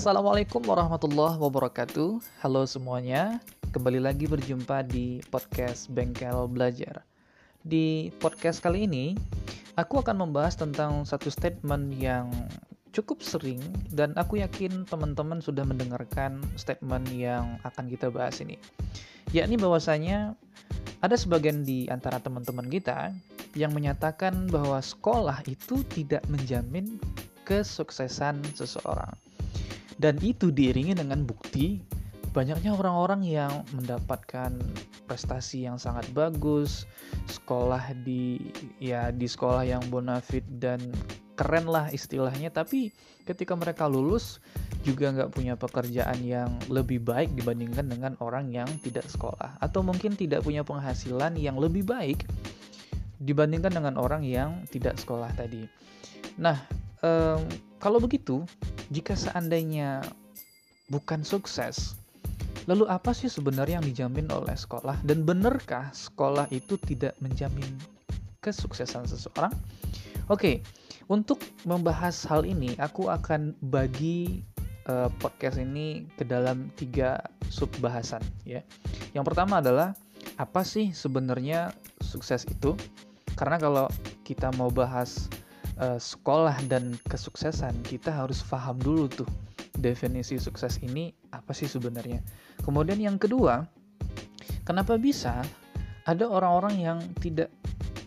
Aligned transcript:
Assalamualaikum 0.00 0.64
warahmatullahi 0.64 1.36
wabarakatuh. 1.36 2.24
Halo 2.40 2.64
semuanya, 2.64 3.36
kembali 3.68 4.00
lagi 4.00 4.24
berjumpa 4.24 4.80
di 4.88 5.20
podcast 5.28 5.92
Bengkel 5.92 6.48
Belajar. 6.48 7.04
Di 7.60 8.08
podcast 8.16 8.64
kali 8.64 8.88
ini, 8.88 9.12
aku 9.76 10.00
akan 10.00 10.24
membahas 10.24 10.56
tentang 10.56 11.04
satu 11.04 11.28
statement 11.28 11.92
yang 12.00 12.32
cukup 12.96 13.20
sering 13.20 13.60
dan 13.92 14.16
aku 14.16 14.40
yakin 14.40 14.88
teman-teman 14.88 15.44
sudah 15.44 15.68
mendengarkan 15.68 16.40
statement 16.56 17.04
yang 17.12 17.60
akan 17.68 17.84
kita 17.92 18.08
bahas 18.08 18.40
ini. 18.40 18.56
Yakni 19.36 19.60
bahwasanya 19.60 20.32
ada 21.04 21.16
sebagian 21.20 21.60
di 21.60 21.92
antara 21.92 22.24
teman-teman 22.24 22.72
kita 22.72 23.12
yang 23.52 23.76
menyatakan 23.76 24.48
bahwa 24.48 24.80
sekolah 24.80 25.44
itu 25.44 25.84
tidak 25.92 26.24
menjamin 26.32 26.96
kesuksesan 27.44 28.40
seseorang. 28.56 29.12
Dan 30.00 30.16
itu 30.24 30.48
diiringi 30.48 30.96
dengan 30.96 31.28
bukti 31.28 31.84
banyaknya 32.30 32.72
orang-orang 32.72 33.26
yang 33.26 33.52
mendapatkan 33.76 34.54
prestasi 35.04 35.66
yang 35.66 35.76
sangat 35.76 36.06
bagus, 36.16 36.86
sekolah 37.26 37.92
di 38.06 38.38
ya 38.78 39.10
di 39.10 39.26
sekolah 39.26 39.66
yang 39.66 39.82
bonafit 39.92 40.46
dan 40.62 40.78
keren 41.34 41.66
lah 41.66 41.90
istilahnya, 41.90 42.48
tapi 42.48 42.94
ketika 43.26 43.52
mereka 43.58 43.90
lulus 43.90 44.38
juga 44.86 45.12
nggak 45.12 45.32
punya 45.36 45.54
pekerjaan 45.58 46.20
yang 46.24 46.48
lebih 46.72 47.04
baik 47.04 47.34
dibandingkan 47.36 47.90
dengan 47.90 48.12
orang 48.24 48.48
yang 48.48 48.68
tidak 48.80 49.04
sekolah 49.04 49.60
atau 49.60 49.84
mungkin 49.84 50.16
tidak 50.16 50.40
punya 50.40 50.64
penghasilan 50.64 51.36
yang 51.36 51.60
lebih 51.60 51.84
baik 51.84 52.24
dibandingkan 53.20 53.76
dengan 53.76 54.00
orang 54.00 54.24
yang 54.24 54.64
tidak 54.72 54.96
sekolah 54.96 55.28
tadi. 55.36 55.68
Nah, 56.40 56.56
um, 57.04 57.40
kalau 57.80 57.98
begitu 58.00 58.44
jika 58.92 59.16
seandainya 59.16 60.04
bukan 60.92 61.22
sukses, 61.22 61.96
lalu 62.66 62.84
apa 62.90 63.14
sih 63.14 63.30
sebenarnya 63.30 63.80
yang 63.80 63.88
dijamin 63.88 64.28
oleh 64.28 64.56
sekolah? 64.56 64.98
Dan 65.06 65.24
benarkah 65.24 65.88
sekolah 65.94 66.50
itu 66.52 66.76
tidak 66.84 67.16
menjamin 67.22 67.78
kesuksesan 68.44 69.08
seseorang? 69.08 69.52
Oke, 70.30 70.62
untuk 71.10 71.42
membahas 71.66 72.22
hal 72.30 72.46
ini, 72.46 72.78
aku 72.78 73.10
akan 73.10 73.58
bagi 73.66 74.46
uh, 74.86 75.10
podcast 75.18 75.58
ini 75.58 76.06
ke 76.14 76.22
dalam 76.22 76.70
tiga 76.78 77.18
sub 77.50 77.70
bahasan. 77.82 78.22
Ya, 78.46 78.62
yang 79.10 79.26
pertama 79.26 79.58
adalah 79.58 79.98
apa 80.38 80.62
sih 80.62 80.94
sebenarnya 80.94 81.74
sukses 81.98 82.46
itu? 82.46 82.78
Karena 83.34 83.58
kalau 83.58 83.86
kita 84.22 84.54
mau 84.54 84.70
bahas 84.70 85.26
uh, 85.80 85.98
sekolah 85.98 86.60
dan 86.68 86.94
kesuksesan, 87.08 87.74
kita 87.82 88.12
harus 88.12 88.44
paham 88.44 88.76
dulu 88.78 89.08
tuh 89.08 89.28
definisi 89.80 90.36
sukses 90.36 90.78
ini 90.84 91.10
apa 91.32 91.56
sih 91.56 91.66
sebenarnya. 91.66 92.20
Kemudian 92.60 93.00
yang 93.00 93.16
kedua, 93.16 93.64
kenapa 94.68 95.00
bisa 95.00 95.40
ada 96.04 96.28
orang-orang 96.28 96.76
yang 96.78 96.98
tidak 97.18 97.48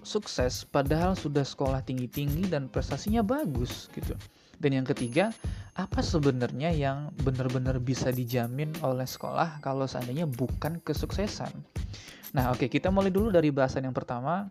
sukses 0.06 0.68
padahal 0.68 1.18
sudah 1.18 1.42
sekolah 1.42 1.82
tinggi-tinggi 1.82 2.52
dan 2.52 2.70
prestasinya 2.70 3.26
bagus 3.26 3.90
gitu. 3.96 4.14
Dan 4.62 4.80
yang 4.80 4.88
ketiga, 4.88 5.34
apa 5.74 6.00
sebenarnya 6.00 6.72
yang 6.72 7.12
benar-benar 7.26 7.82
bisa 7.82 8.14
dijamin 8.14 8.70
oleh 8.86 9.04
sekolah 9.04 9.60
kalau 9.60 9.90
seandainya 9.90 10.30
bukan 10.30 10.80
kesuksesan? 10.86 11.52
Nah, 12.38 12.54
oke, 12.54 12.66
okay, 12.66 12.70
kita 12.70 12.94
mulai 12.94 13.10
dulu 13.12 13.34
dari 13.34 13.50
bahasan 13.50 13.90
yang 13.90 13.96
pertama, 13.96 14.48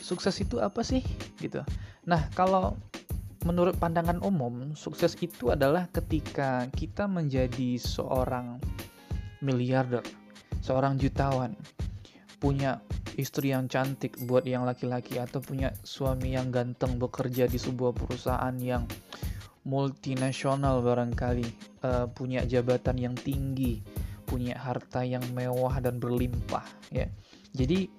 sukses 0.00 0.34
itu 0.40 0.58
apa 0.58 0.80
sih? 0.82 1.04
Gitu. 1.38 1.62
Nah 2.08 2.26
kalau 2.34 2.76
menurut 3.44 3.76
pandangan 3.80 4.20
umum 4.20 4.76
sukses 4.76 5.16
itu 5.20 5.48
adalah 5.48 5.88
ketika 5.88 6.68
kita 6.76 7.08
menjadi 7.08 7.80
seorang 7.80 8.60
miliarder 9.40 10.04
seorang 10.60 11.00
jutawan 11.00 11.56
punya 12.36 12.84
istri 13.16 13.52
yang 13.52 13.68
cantik 13.68 14.16
buat 14.28 14.44
yang 14.44 14.68
laki-laki 14.68 15.16
atau 15.16 15.40
punya 15.40 15.72
suami 15.84 16.36
yang 16.36 16.52
ganteng 16.52 17.00
bekerja 17.00 17.48
di 17.48 17.56
sebuah 17.56 17.96
perusahaan 17.96 18.56
yang 18.60 18.84
multinasional 19.64 20.80
barangkali 20.80 21.48
uh, 21.84 22.08
punya 22.12 22.44
jabatan 22.48 22.96
yang 22.96 23.16
tinggi 23.16 23.80
punya 24.24 24.54
harta 24.56 25.02
yang 25.02 25.26
mewah 25.34 25.82
dan 25.82 25.98
berlimpah 25.98 26.62
ya. 26.94 27.10
Jadi 27.50 27.90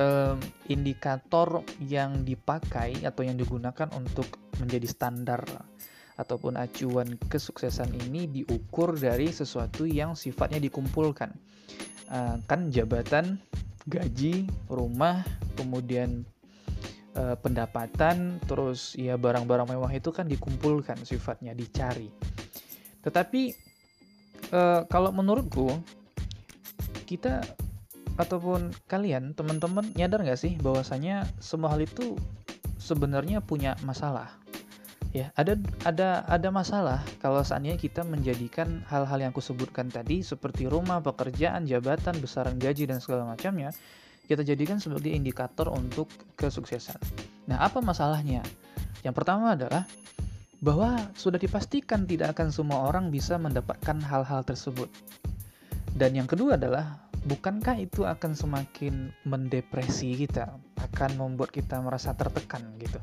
um, 0.00 0.36
indikator 0.72 1.60
yang 1.84 2.24
dipakai 2.24 3.04
atau 3.04 3.22
yang 3.22 3.36
digunakan 3.36 3.88
untuk 3.92 4.40
menjadi 4.56 4.88
standar 4.88 5.44
ataupun 6.16 6.60
acuan 6.60 7.16
kesuksesan 7.16 7.92
ini 8.08 8.28
diukur 8.28 8.96
dari 8.96 9.32
sesuatu 9.32 9.88
yang 9.88 10.16
sifatnya 10.16 10.60
dikumpulkan. 10.60 11.32
Uh, 12.10 12.36
kan 12.44 12.68
jabatan, 12.68 13.40
gaji, 13.88 14.44
rumah, 14.68 15.24
kemudian 15.56 16.26
uh, 17.16 17.38
pendapatan, 17.40 18.36
terus 18.44 18.92
ya 18.98 19.16
barang-barang 19.16 19.70
mewah 19.70 19.92
itu 19.94 20.12
kan 20.12 20.28
dikumpulkan 20.28 21.00
sifatnya 21.08 21.56
dicari. 21.56 22.12
Tetapi 23.00 23.42
uh, 24.52 24.84
kalau 24.90 25.08
menurutku 25.14 25.72
kita 27.08 27.40
ataupun 28.18 28.74
kalian 28.90 29.36
teman-teman 29.36 29.86
nyadar 29.94 30.22
nggak 30.24 30.40
sih 30.40 30.54
bahwasanya 30.58 31.28
semua 31.38 31.74
hal 31.74 31.84
itu 31.84 32.16
sebenarnya 32.80 33.44
punya 33.44 33.76
masalah? 33.86 34.40
Ya 35.10 35.34
ada 35.34 35.58
ada 35.82 36.22
ada 36.30 36.48
masalah 36.54 37.02
kalau 37.18 37.42
seandainya 37.42 37.82
kita 37.82 38.06
menjadikan 38.06 38.86
hal-hal 38.86 39.18
yang 39.18 39.34
aku 39.34 39.42
sebutkan 39.42 39.90
tadi 39.90 40.22
seperti 40.22 40.70
rumah 40.70 41.02
pekerjaan 41.02 41.66
jabatan 41.66 42.14
besaran 42.22 42.62
gaji 42.62 42.86
dan 42.86 43.02
segala 43.02 43.26
macamnya 43.26 43.74
kita 44.30 44.46
jadikan 44.46 44.78
sebagai 44.78 45.10
indikator 45.10 45.66
untuk 45.74 46.06
kesuksesan. 46.38 46.94
Nah 47.50 47.58
apa 47.66 47.82
masalahnya? 47.82 48.46
Yang 49.02 49.14
pertama 49.18 49.58
adalah 49.58 49.82
bahwa 50.62 50.94
sudah 51.18 51.42
dipastikan 51.42 52.06
tidak 52.06 52.38
akan 52.38 52.54
semua 52.54 52.86
orang 52.86 53.10
bisa 53.10 53.34
mendapatkan 53.34 53.98
hal-hal 54.06 54.46
tersebut. 54.46 54.86
Dan 55.90 56.14
yang 56.14 56.30
kedua 56.30 56.54
adalah 56.54 57.09
bukankah 57.24 57.76
itu 57.76 58.08
akan 58.08 58.32
semakin 58.32 59.12
mendepresi 59.28 60.16
kita, 60.16 60.56
akan 60.80 61.10
membuat 61.20 61.52
kita 61.52 61.76
merasa 61.84 62.16
tertekan 62.16 62.64
gitu. 62.80 62.96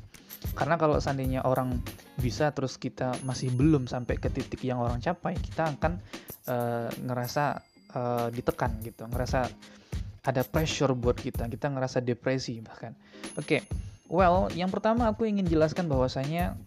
Karena 0.58 0.78
kalau 0.78 0.98
seandainya 0.98 1.46
orang 1.46 1.82
bisa 2.18 2.50
terus 2.54 2.82
kita 2.82 3.14
masih 3.26 3.54
belum 3.54 3.86
sampai 3.86 4.18
ke 4.18 4.30
titik 4.34 4.62
yang 4.66 4.82
orang 4.82 4.98
capai, 5.02 5.38
kita 5.38 5.70
akan 5.78 6.02
uh, 6.50 6.90
ngerasa 6.98 7.62
uh, 7.94 8.28
ditekan 8.34 8.82
gitu, 8.82 9.06
ngerasa 9.06 9.50
ada 10.28 10.42
pressure 10.44 10.92
buat 10.98 11.16
kita, 11.16 11.46
kita 11.48 11.70
ngerasa 11.72 12.02
depresi 12.02 12.60
bahkan. 12.60 12.98
Oke, 13.38 13.62
okay. 13.62 13.62
well, 14.10 14.50
yang 14.54 14.74
pertama 14.74 15.08
aku 15.08 15.30
ingin 15.30 15.46
jelaskan 15.46 15.88
bahwasanya 15.88 16.58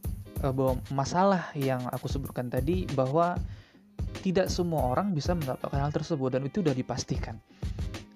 uh, 0.47 0.55
bahwa 0.55 0.79
masalah 0.95 1.51
yang 1.59 1.83
aku 1.91 2.07
sebutkan 2.07 2.47
tadi 2.47 2.87
bahwa 2.95 3.37
tidak 4.21 4.53
semua 4.53 4.93
orang 4.93 5.17
bisa 5.17 5.33
mendapatkan 5.33 5.81
hal 5.81 5.93
tersebut 5.93 6.37
dan 6.37 6.43
itu 6.45 6.61
sudah 6.61 6.77
dipastikan. 6.77 7.41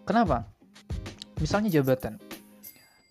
Kenapa? 0.05 0.45
Misalnya 1.41 1.73
jabatan. 1.73 2.21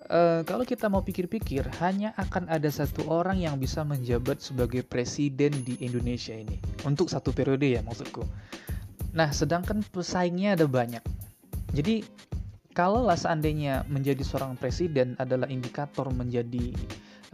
E, 0.05 0.45
kalau 0.45 0.63
kita 0.63 0.87
mau 0.87 1.01
pikir-pikir, 1.01 1.65
hanya 1.81 2.13
akan 2.15 2.47
ada 2.47 2.69
satu 2.69 3.09
orang 3.09 3.41
yang 3.41 3.57
bisa 3.57 3.81
menjabat 3.81 4.39
sebagai 4.39 4.85
presiden 4.85 5.51
di 5.65 5.75
Indonesia 5.81 6.37
ini. 6.37 6.61
Untuk 6.85 7.09
satu 7.09 7.33
periode 7.33 7.65
ya 7.65 7.81
maksudku. 7.81 8.21
Nah, 9.13 9.29
sedangkan 9.33 9.81
pesaingnya 9.93 10.57
ada 10.57 10.65
banyak. 10.69 11.01
Jadi, 11.73 12.05
kalau 12.73 13.05
seandainya 13.13 13.85
menjadi 13.85 14.25
seorang 14.25 14.57
presiden 14.57 15.13
adalah 15.21 15.45
indikator 15.49 16.09
menjadi 16.09 16.73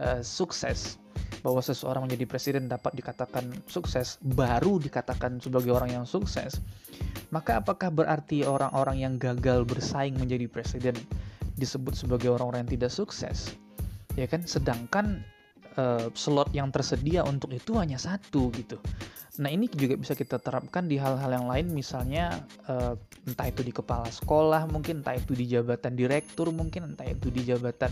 uh, 0.00 0.20
sukses, 0.20 1.00
bahwa 1.40 1.60
seseorang 1.64 2.06
menjadi 2.08 2.24
presiden 2.28 2.68
dapat 2.68 2.96
dikatakan 2.96 3.48
sukses, 3.66 4.20
baru 4.22 4.76
dikatakan 4.80 5.40
sebagai 5.40 5.72
orang 5.72 6.00
yang 6.00 6.06
sukses, 6.06 6.60
maka 7.32 7.58
apakah 7.60 7.88
berarti 7.88 8.44
orang-orang 8.44 9.02
yang 9.02 9.14
gagal 9.16 9.64
bersaing 9.64 10.16
menjadi 10.16 10.46
presiden 10.46 10.96
disebut 11.56 11.96
sebagai 11.96 12.32
orang-orang 12.32 12.68
yang 12.68 12.72
tidak 12.80 12.92
sukses? 12.92 13.56
Ya 14.14 14.28
kan, 14.28 14.44
sedangkan 14.44 15.24
uh, 15.80 16.12
slot 16.12 16.52
yang 16.52 16.68
tersedia 16.68 17.24
untuk 17.24 17.56
itu 17.56 17.80
hanya 17.80 17.96
satu 17.96 18.52
gitu. 18.52 18.76
Nah 19.40 19.48
ini 19.48 19.72
juga 19.72 19.96
bisa 19.96 20.12
kita 20.12 20.36
terapkan 20.36 20.84
di 20.84 21.00
hal-hal 21.00 21.32
yang 21.32 21.48
lain 21.48 21.72
misalnya 21.72 22.44
uh, 22.68 22.92
entah 23.24 23.48
itu 23.48 23.64
di 23.64 23.72
kepala 23.72 24.04
sekolah 24.12 24.68
mungkin, 24.68 25.00
entah 25.00 25.16
itu 25.16 25.32
di 25.32 25.48
jabatan 25.48 25.96
direktur 25.96 26.52
mungkin, 26.52 26.92
entah 26.92 27.08
itu 27.08 27.32
di 27.32 27.48
jabatan 27.48 27.88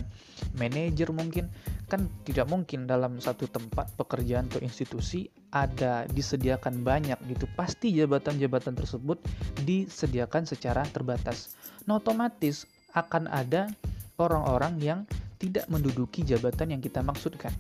manajer 0.61 1.08
mungkin. 1.08 1.49
Kan 1.88 2.05
tidak 2.29 2.52
mungkin 2.52 2.85
dalam 2.85 3.17
satu 3.17 3.49
tempat 3.49 3.88
pekerjaan 3.96 4.52
atau 4.52 4.61
institusi 4.61 5.32
ada 5.49 6.05
disediakan 6.12 6.85
banyak 6.85 7.17
gitu. 7.32 7.49
Pasti 7.56 7.96
jabatan-jabatan 7.96 8.76
tersebut 8.76 9.17
disediakan 9.64 10.44
secara 10.44 10.85
terbatas. 10.93 11.56
Nah 11.88 11.96
otomatis 11.96 12.69
akan 12.93 13.25
ada 13.31 13.73
orang-orang 14.20 14.76
yang 14.82 15.00
tidak 15.38 15.64
menduduki 15.70 16.26
jabatan 16.26 16.76
yang 16.76 16.82
kita 16.82 17.00
maksudkan. 17.00 17.55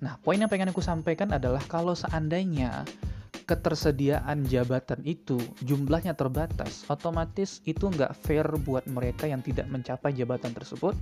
Nah, 0.00 0.16
poin 0.24 0.40
yang 0.40 0.48
pengen 0.48 0.72
aku 0.72 0.80
sampaikan 0.80 1.28
adalah 1.36 1.60
kalau 1.68 1.92
seandainya 1.92 2.88
ketersediaan 3.44 4.46
jabatan 4.46 5.02
itu 5.02 5.36
jumlahnya 5.66 6.14
terbatas, 6.14 6.86
otomatis 6.86 7.58
itu 7.66 7.90
nggak 7.90 8.14
fair 8.22 8.46
buat 8.62 8.86
mereka 8.86 9.26
yang 9.26 9.42
tidak 9.42 9.66
mencapai 9.66 10.14
jabatan 10.14 10.54
tersebut, 10.54 10.94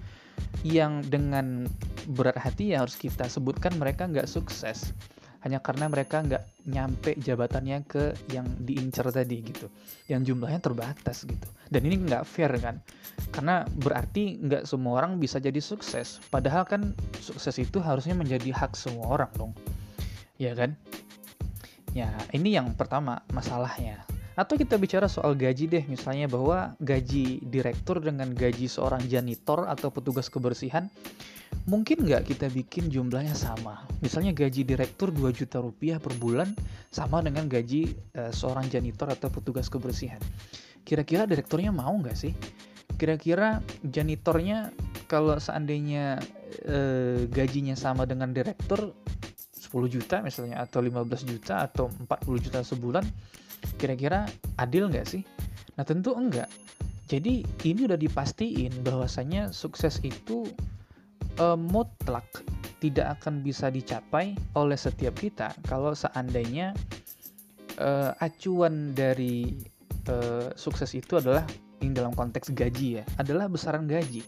yang 0.65 1.05
dengan 1.07 1.69
berat 2.09 2.41
hati 2.41 2.73
ya 2.73 2.83
harus 2.83 2.97
kita 2.97 3.29
sebutkan 3.29 3.77
mereka 3.77 4.09
nggak 4.09 4.27
sukses 4.27 4.97
hanya 5.47 5.63
karena 5.63 5.87
mereka 5.87 6.19
nggak 6.19 6.67
nyampe 6.67 7.15
jabatannya 7.15 7.87
ke 7.87 8.11
yang 8.35 8.47
diincar 8.59 9.07
tadi 9.15 9.39
gitu. 9.47 9.71
Yang 10.11 10.35
jumlahnya 10.35 10.59
terbatas 10.59 11.23
gitu. 11.23 11.49
Dan 11.71 11.87
ini 11.87 12.03
nggak 12.03 12.27
fair 12.27 12.51
kan? 12.59 12.83
Karena 13.31 13.63
berarti 13.67 14.43
nggak 14.43 14.67
semua 14.67 14.99
orang 14.99 15.23
bisa 15.23 15.39
jadi 15.39 15.63
sukses. 15.63 16.19
Padahal 16.29 16.67
kan 16.67 16.91
sukses 17.23 17.55
itu 17.63 17.79
harusnya 17.79 18.19
menjadi 18.19 18.51
hak 18.51 18.75
semua 18.75 19.15
orang 19.15 19.31
dong. 19.39 19.53
Ya 20.43 20.59
kan? 20.59 20.75
Ya 21.95 22.11
ini 22.35 22.59
yang 22.59 22.75
pertama 22.75 23.23
masalahnya. 23.31 24.03
Atau 24.39 24.55
kita 24.55 24.79
bicara 24.79 25.11
soal 25.11 25.35
gaji 25.35 25.67
deh, 25.67 25.83
misalnya 25.91 26.31
bahwa 26.31 26.79
gaji 26.79 27.43
direktur 27.43 27.99
dengan 27.99 28.31
gaji 28.31 28.71
seorang 28.71 29.03
janitor 29.11 29.67
atau 29.67 29.91
petugas 29.91 30.31
kebersihan, 30.31 30.87
mungkin 31.67 32.07
nggak 32.07 32.31
kita 32.31 32.47
bikin 32.53 32.93
jumlahnya 32.93 33.35
sama. 33.35 33.83
Misalnya 34.05 34.37
gaji 34.37 34.63
direktur 34.63 35.11
2 35.11 35.33
juta 35.35 35.59
rupiah 35.59 35.99
per 35.99 36.15
bulan 36.21 36.53
sama 36.93 37.25
dengan 37.25 37.51
gaji 37.51 37.91
uh, 38.15 38.31
seorang 38.31 38.71
janitor 38.71 39.11
atau 39.11 39.33
petugas 39.33 39.67
kebersihan. 39.67 40.21
Kira-kira 40.87 41.27
direkturnya 41.27 41.75
mau 41.75 41.93
nggak 41.99 42.17
sih? 42.17 42.33
Kira-kira 42.95 43.65
janitornya 43.83 44.71
kalau 45.11 45.41
seandainya 45.41 46.21
uh, 46.69 47.25
gajinya 47.27 47.75
sama 47.75 48.07
dengan 48.07 48.31
direktur 48.31 48.95
10 49.59 49.73
juta 49.91 50.23
misalnya 50.23 50.63
atau 50.63 50.81
15 50.81 51.29
juta 51.29 51.67
atau 51.67 51.91
40 51.91 52.45
juta 52.45 52.61
sebulan 52.65 53.05
Kira-kira 53.79 54.27
adil 54.59 54.91
nggak 54.91 55.07
sih? 55.07 55.23
Nah 55.79 55.85
tentu 55.87 56.15
enggak. 56.15 56.51
Jadi 57.09 57.41
ini 57.65 57.81
udah 57.89 57.97
dipastiin 57.97 58.85
bahwasanya 58.85 59.51
sukses 59.55 59.99
itu 60.05 60.45
uh, 61.39 61.59
mutlak 61.59 62.27
tidak 62.79 63.19
akan 63.19 63.43
bisa 63.43 63.71
dicapai 63.75 64.39
oleh 64.55 64.79
setiap 64.79 65.19
kita 65.19 65.51
kalau 65.67 65.95
seandainya 65.99 66.75
uh, 67.83 68.15
acuan 68.23 68.95
dari 68.95 69.59
uh, 70.11 70.51
sukses 70.55 70.95
itu 70.95 71.19
adalah 71.19 71.43
ini 71.79 71.95
dalam 71.95 72.15
konteks 72.15 72.51
gaji 72.55 73.03
ya, 73.03 73.05
adalah 73.23 73.47
besaran 73.47 73.87
gaji. 73.87 74.23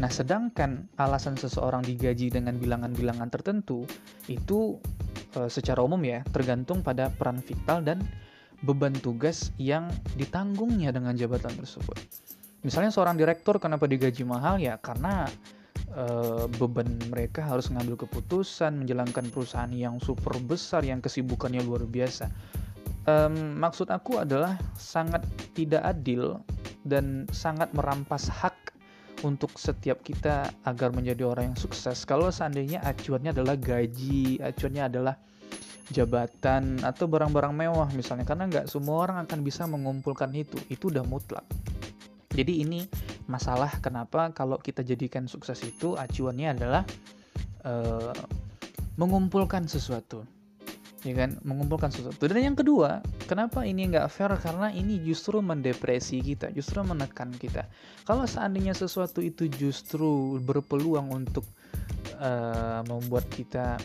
Nah, 0.00 0.08
sedangkan 0.08 0.88
alasan 0.96 1.36
seseorang 1.36 1.84
digaji 1.84 2.32
dengan 2.32 2.56
bilangan-bilangan 2.56 3.28
tertentu 3.28 3.84
itu 4.32 4.80
uh, 5.36 5.48
secara 5.48 5.84
umum 5.84 6.00
ya 6.00 6.24
tergantung 6.32 6.80
pada 6.80 7.12
peran 7.12 7.40
vital 7.44 7.84
dan 7.84 8.00
beban 8.64 8.92
tugas 8.92 9.52
yang 9.56 9.88
ditanggungnya 10.16 10.92
dengan 10.92 11.16
jabatan 11.16 11.52
tersebut. 11.56 11.96
Misalnya 12.60 12.92
seorang 12.92 13.16
direktur 13.16 13.56
kenapa 13.56 13.88
digaji 13.88 14.20
mahal 14.24 14.60
ya 14.60 14.76
karena 14.76 15.24
e, 15.92 16.04
beban 16.58 16.88
mereka 17.10 17.42
harus 17.44 17.68
mengambil 17.70 18.06
keputusan 18.06 18.84
menjalankan 18.84 19.28
perusahaan 19.30 19.70
yang 19.70 19.98
super 20.02 20.34
besar 20.42 20.86
yang 20.86 21.02
kesibukannya 21.02 21.62
luar 21.62 21.86
biasa. 21.86 22.30
E, 23.06 23.14
maksud 23.58 23.90
aku 23.90 24.22
adalah 24.22 24.58
sangat 24.78 25.26
tidak 25.52 25.82
adil 25.84 26.40
dan 26.86 27.28
sangat 27.34 27.70
merampas 27.76 28.30
hak 28.30 28.56
untuk 29.20 29.52
setiap 29.60 30.00
kita 30.00 30.48
agar 30.64 30.96
menjadi 30.96 31.28
orang 31.28 31.52
yang 31.52 31.58
sukses. 31.60 32.08
Kalau 32.08 32.32
seandainya 32.32 32.80
acuannya 32.80 33.36
adalah 33.36 33.56
gaji, 33.60 34.40
acuannya 34.40 34.84
adalah 34.88 35.14
jabatan 35.90 36.78
atau 36.86 37.10
barang-barang 37.10 37.50
mewah 37.50 37.90
misalnya 37.92 38.22
karena 38.22 38.46
nggak 38.46 38.66
semua 38.70 39.10
orang 39.10 39.26
akan 39.26 39.42
bisa 39.42 39.66
mengumpulkan 39.66 40.30
itu 40.38 40.56
itu 40.70 40.88
udah 40.88 41.02
mutlak 41.02 41.42
jadi 42.30 42.62
ini 42.62 42.86
masalah 43.30 43.78
kenapa 43.78 44.34
kalau 44.34 44.58
kita 44.58 44.82
jadikan 44.82 45.30
sukses 45.30 45.62
itu 45.62 45.94
acuannya 45.94 46.48
adalah 46.58 46.82
uh, 47.62 48.12
mengumpulkan 48.98 49.70
sesuatu 49.70 50.26
ya 51.04 51.14
kan? 51.16 51.40
Mengumpulkan 51.44 51.88
sesuatu. 51.92 52.20
Dan 52.28 52.52
yang 52.52 52.56
kedua 52.56 53.00
kenapa 53.24 53.64
ini 53.64 53.88
nggak 53.88 54.08
fair? 54.12 54.32
Karena 54.36 54.68
ini 54.72 55.00
justru 55.00 55.40
mendepresi 55.40 56.20
kita 56.20 56.52
justru 56.52 56.80
menekan 56.84 57.32
kita. 57.32 57.66
Kalau 58.04 58.24
seandainya 58.28 58.76
sesuatu 58.76 59.24
itu 59.24 59.48
justru 59.48 60.40
berpeluang 60.44 61.08
untuk 61.12 61.44
uh, 62.20 62.84
membuat 62.84 63.28
kita 63.32 63.80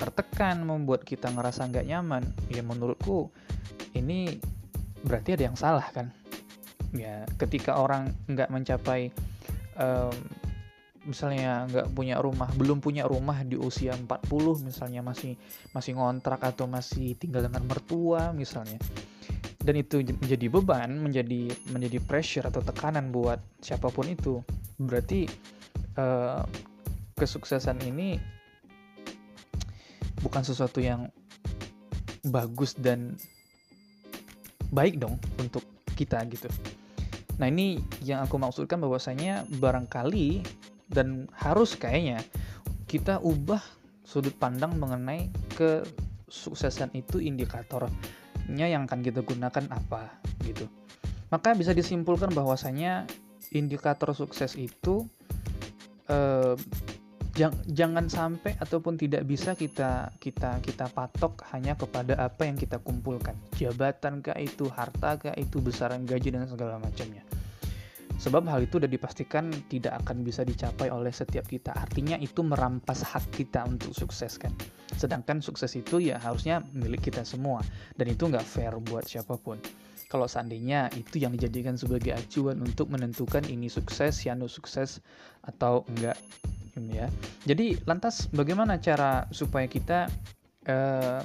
tertekan, 0.00 0.66
membuat 0.66 1.06
kita 1.06 1.30
ngerasa 1.30 1.70
nggak 1.70 1.86
nyaman, 1.86 2.26
ya 2.50 2.62
menurutku 2.66 3.30
ini 3.94 4.42
berarti 5.06 5.38
ada 5.38 5.44
yang 5.52 5.58
salah 5.58 5.86
kan? 5.94 6.10
Ya, 6.92 7.24
ketika 7.40 7.80
orang 7.80 8.12
nggak 8.28 8.52
mencapai 8.52 9.08
um, 9.80 10.12
misalnya 11.02 11.66
nggak 11.66 11.88
punya 11.96 12.20
rumah, 12.22 12.46
belum 12.54 12.78
punya 12.78 13.08
rumah 13.08 13.42
di 13.42 13.58
usia 13.58 13.96
40 13.96 14.28
misalnya 14.62 15.02
masih 15.02 15.34
masih 15.74 15.98
ngontrak 15.98 16.38
atau 16.44 16.70
masih 16.70 17.18
tinggal 17.18 17.42
dengan 17.42 17.64
mertua 17.66 18.30
misalnya. 18.30 18.78
Dan 19.62 19.78
itu 19.78 20.02
menjadi 20.02 20.46
beban, 20.50 20.90
menjadi 20.98 21.54
menjadi 21.70 21.98
pressure 22.02 22.46
atau 22.50 22.62
tekanan 22.62 23.14
buat 23.14 23.38
siapa 23.62 23.90
pun 23.90 24.10
itu. 24.10 24.42
Berarti 24.78 25.26
uh, 25.98 26.42
kesuksesan 27.14 27.78
ini 27.86 28.18
bukan 30.22 30.42
sesuatu 30.42 30.82
yang 30.82 31.10
bagus 32.26 32.74
dan 32.78 33.18
baik 34.70 34.98
dong 34.98 35.18
untuk 35.38 35.62
kita 35.98 36.22
gitu. 36.30 36.50
Nah 37.42 37.50
ini 37.50 37.82
yang 38.06 38.22
aku 38.22 38.38
maksudkan 38.38 38.78
bahwasanya 38.78 39.42
barangkali 39.58 40.46
dan 40.94 41.26
harus 41.34 41.74
kayaknya 41.74 42.22
kita 42.86 43.18
ubah 43.18 43.58
sudut 44.06 44.30
pandang 44.38 44.78
mengenai 44.78 45.26
kesuksesan 45.58 46.94
itu 46.94 47.18
indikatornya 47.18 48.70
yang 48.70 48.86
akan 48.86 49.02
kita 49.02 49.26
gunakan 49.26 49.66
apa 49.74 50.22
gitu. 50.46 50.70
Maka 51.34 51.58
bisa 51.58 51.74
disimpulkan 51.74 52.30
bahwasanya 52.30 53.10
indikator 53.50 54.14
sukses 54.14 54.54
itu 54.54 55.02
eh, 56.06 56.54
Jang, 57.32 57.56
jangan 57.64 58.12
sampai 58.12 58.60
ataupun 58.60 59.00
tidak 59.00 59.24
bisa 59.24 59.56
kita 59.56 60.12
kita 60.20 60.60
kita 60.60 60.84
patok 60.92 61.40
hanya 61.56 61.72
kepada 61.72 62.12
apa 62.20 62.44
yang 62.44 62.60
kita 62.60 62.76
kumpulkan 62.76 63.32
jabatan 63.56 64.20
kah 64.20 64.36
itu 64.36 64.68
harta 64.68 65.16
kah 65.16 65.32
itu 65.40 65.56
besaran 65.64 66.04
gaji 66.04 66.28
dan 66.28 66.44
segala 66.44 66.76
macamnya 66.76 67.24
sebab 68.22 68.46
hal 68.46 68.62
itu 68.62 68.78
sudah 68.78 68.86
dipastikan 68.86 69.50
tidak 69.66 69.98
akan 70.06 70.22
bisa 70.22 70.46
dicapai 70.46 70.94
oleh 70.94 71.10
setiap 71.10 71.42
kita 71.50 71.74
artinya 71.74 72.14
itu 72.22 72.46
merampas 72.46 73.02
hak 73.02 73.34
kita 73.34 73.66
untuk 73.66 73.90
sukses 73.90 74.38
kan 74.38 74.54
sedangkan 74.94 75.42
sukses 75.42 75.74
itu 75.74 75.98
ya 75.98 76.22
harusnya 76.22 76.62
milik 76.70 77.10
kita 77.10 77.26
semua 77.26 77.66
dan 77.98 78.06
itu 78.06 78.30
nggak 78.30 78.46
fair 78.46 78.78
buat 78.78 79.02
siapa 79.02 79.34
pun 79.34 79.58
kalau 80.06 80.28
seandainya 80.28 80.92
itu 80.94 81.18
yang 81.18 81.32
dijadikan 81.32 81.74
sebagai 81.80 82.12
acuan 82.12 82.60
untuk 82.60 82.92
menentukan 82.92 83.48
ini 83.48 83.72
sukses, 83.72 84.20
Yano 84.28 84.44
sukses 84.44 85.00
atau 85.40 85.88
enggak 85.88 86.20
ya. 86.76 87.08
Jadi 87.48 87.80
lantas 87.88 88.28
bagaimana 88.28 88.76
cara 88.76 89.24
supaya 89.32 89.64
kita 89.64 90.12
uh, 90.68 91.24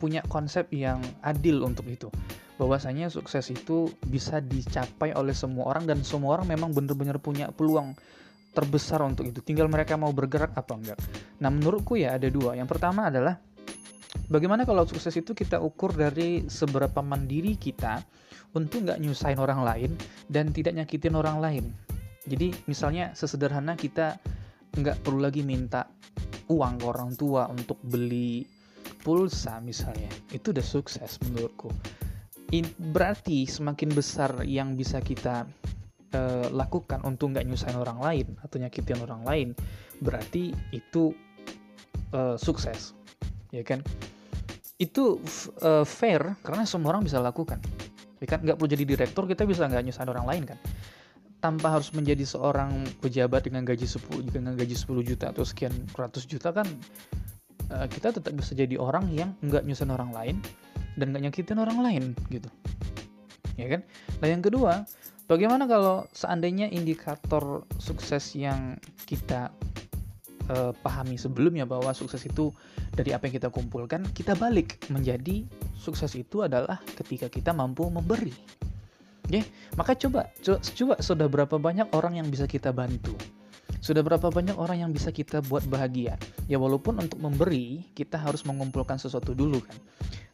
punya 0.00 0.24
konsep 0.32 0.72
yang 0.72 1.04
adil 1.20 1.60
untuk 1.60 1.84
itu? 1.84 2.08
Bahwasanya 2.60 3.08
sukses 3.08 3.48
itu 3.48 3.88
bisa 4.04 4.44
dicapai 4.44 5.16
oleh 5.16 5.32
semua 5.32 5.72
orang 5.72 5.88
dan 5.88 6.04
semua 6.04 6.36
orang 6.36 6.52
memang 6.52 6.76
benar-benar 6.76 7.16
punya 7.16 7.48
peluang 7.48 7.96
terbesar 8.52 9.00
untuk 9.00 9.32
itu. 9.32 9.40
Tinggal 9.40 9.72
mereka 9.72 9.96
mau 9.96 10.12
bergerak 10.12 10.52
apa 10.52 10.76
enggak. 10.76 11.00
Nah 11.40 11.48
menurutku 11.48 11.96
ya 11.96 12.20
ada 12.20 12.28
dua. 12.28 12.52
Yang 12.52 12.76
pertama 12.76 13.08
adalah 13.08 13.40
bagaimana 14.28 14.68
kalau 14.68 14.84
sukses 14.84 15.16
itu 15.16 15.32
kita 15.32 15.56
ukur 15.56 15.96
dari 15.96 16.44
seberapa 16.44 17.00
mandiri 17.00 17.56
kita 17.56 18.04
untuk 18.52 18.84
nggak 18.84 19.00
nyusahin 19.00 19.40
orang 19.40 19.64
lain 19.64 19.90
dan 20.28 20.52
tidak 20.52 20.76
nyakitin 20.76 21.16
orang 21.16 21.40
lain 21.40 21.64
jadi 22.28 22.52
misalnya 22.68 23.16
sesederhana 23.16 23.74
kita 23.74 24.20
nggak 24.76 25.00
perlu 25.00 25.24
lagi 25.24 25.40
minta 25.40 25.88
uang 26.52 26.78
ke 26.78 26.84
orang 26.84 27.10
tua 27.16 27.48
untuk 27.48 27.80
beli 27.80 28.44
pulsa 29.00 29.58
misalnya. 29.64 30.10
Itu 30.28 30.52
udah 30.52 30.62
sukses 30.62 31.16
menurutku. 31.24 31.72
In, 32.50 32.66
berarti 32.90 33.46
semakin 33.46 33.94
besar 33.94 34.42
yang 34.42 34.74
bisa 34.74 34.98
kita 34.98 35.46
uh, 36.14 36.46
lakukan 36.50 36.98
untuk 37.06 37.30
nggak 37.30 37.46
nyusahin 37.46 37.78
orang 37.78 38.02
lain 38.02 38.26
atau 38.42 38.58
nyakitin 38.58 38.98
orang 39.06 39.22
lain, 39.22 39.48
berarti 40.02 40.50
itu 40.74 41.14
uh, 42.10 42.34
sukses, 42.34 42.98
ya 43.54 43.62
kan? 43.62 43.86
Itu 44.82 45.22
uh, 45.62 45.86
fair 45.86 46.34
karena 46.42 46.66
semua 46.66 46.98
orang 46.98 47.06
bisa 47.06 47.22
lakukan. 47.22 47.62
Ya 48.18 48.26
kan 48.26 48.42
nggak 48.42 48.58
perlu 48.58 48.68
jadi 48.68 48.84
direktur 48.84 49.24
kita 49.30 49.46
bisa 49.46 49.64
nggak 49.70 49.86
nyusahin 49.86 50.10
orang 50.12 50.26
lain 50.28 50.44
kan 50.44 50.58
tanpa 51.40 51.72
harus 51.72 51.88
menjadi 51.96 52.20
seorang 52.28 52.84
pejabat 53.00 53.48
dengan 53.48 53.64
gaji 53.64 53.88
10 53.88 54.28
dengan 54.28 54.52
gaji 54.60 54.76
10 54.76 55.08
juta 55.08 55.32
atau 55.32 55.40
sekian 55.40 55.72
ratus 55.96 56.28
juta 56.28 56.52
kan 56.52 56.68
kita 57.88 58.12
tetap 58.12 58.36
bisa 58.36 58.52
jadi 58.52 58.76
orang 58.76 59.08
yang 59.08 59.32
nggak 59.40 59.64
nyusahin 59.64 59.88
orang 59.88 60.12
lain 60.12 60.36
dan 61.00 61.16
nggak 61.16 61.32
nyakitin 61.32 61.56
orang 61.56 61.80
lain 61.80 62.04
gitu 62.28 62.52
ya 63.56 63.66
kan 63.72 63.80
nah 64.20 64.28
yang 64.28 64.44
kedua 64.44 64.84
bagaimana 65.24 65.64
kalau 65.64 66.04
seandainya 66.12 66.68
indikator 66.68 67.64
sukses 67.80 68.36
yang 68.36 68.76
kita 69.08 69.48
uh, 70.52 70.76
pahami 70.84 71.16
sebelumnya 71.16 71.64
bahwa 71.64 71.96
sukses 71.96 72.20
itu 72.28 72.52
dari 72.92 73.16
apa 73.16 73.26
yang 73.26 73.40
kita 73.40 73.48
kumpulkan 73.48 74.04
kita 74.12 74.36
balik 74.36 74.76
menjadi 74.92 75.48
sukses 75.80 76.12
itu 76.12 76.44
adalah 76.44 76.76
ketika 77.00 77.32
kita 77.32 77.56
mampu 77.56 77.88
memberi 77.88 78.36
Oke, 79.30 79.46
maka 79.78 79.94
coba, 79.94 80.26
coba, 80.42 80.58
coba 80.58 80.94
sudah 80.98 81.30
berapa 81.30 81.54
banyak 81.54 81.94
orang 81.94 82.18
yang 82.18 82.26
bisa 82.26 82.50
kita 82.50 82.74
bantu? 82.74 83.14
Sudah 83.78 84.02
berapa 84.02 84.26
banyak 84.26 84.58
orang 84.58 84.82
yang 84.82 84.90
bisa 84.90 85.14
kita 85.14 85.38
buat 85.46 85.62
bahagia? 85.70 86.18
Ya 86.50 86.58
walaupun 86.58 86.98
untuk 86.98 87.22
memberi, 87.22 87.86
kita 87.94 88.18
harus 88.18 88.42
mengumpulkan 88.42 88.98
sesuatu 88.98 89.30
dulu 89.30 89.62
kan. 89.62 89.78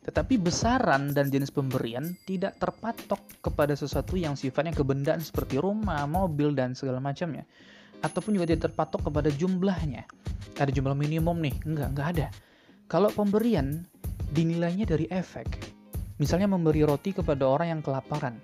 Tetapi 0.07 0.39
besaran 0.39 1.11
dan 1.11 1.35
jenis 1.35 1.51
pemberian 1.51 2.15
tidak 2.31 2.63
terpatok 2.63 3.19
kepada 3.43 3.75
sesuatu 3.75 4.15
yang 4.15 4.39
sifatnya 4.39 4.71
kebendaan 4.71 5.19
seperti 5.19 5.59
rumah, 5.59 6.07
mobil, 6.07 6.55
dan 6.55 6.79
segala 6.79 7.03
macamnya. 7.03 7.43
Ataupun 8.07 8.39
juga 8.39 8.55
tidak 8.55 8.71
terpatok 8.71 9.11
kepada 9.11 9.35
jumlahnya. 9.35 10.07
Ada 10.63 10.71
jumlah 10.71 10.95
minimum 10.95 11.43
nih? 11.43 11.59
Enggak, 11.67 11.89
enggak 11.91 12.09
ada. 12.15 12.27
Kalau 12.87 13.11
pemberian 13.11 13.83
dinilainya 14.31 14.87
dari 14.87 15.11
efek. 15.11 15.75
Misalnya 16.23 16.49
memberi 16.49 16.87
roti 16.87 17.13
kepada 17.13 17.45
orang 17.45 17.77
yang 17.77 17.83
kelaparan 17.83 18.39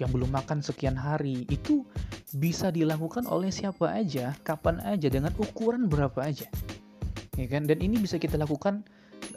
yang 0.00 0.08
belum 0.08 0.32
makan 0.32 0.64
sekian 0.64 0.96
hari 0.96 1.44
itu 1.52 1.84
bisa 2.32 2.72
dilakukan 2.72 3.28
oleh 3.28 3.52
siapa 3.52 3.92
aja, 3.92 4.32
kapan 4.40 4.80
aja, 4.82 5.12
dengan 5.12 5.30
ukuran 5.36 5.86
berapa 5.86 6.16
aja, 6.24 6.48
ya 7.36 7.46
kan? 7.46 7.68
Dan 7.68 7.84
ini 7.84 8.00
bisa 8.00 8.16
kita 8.16 8.40
lakukan 8.40 8.82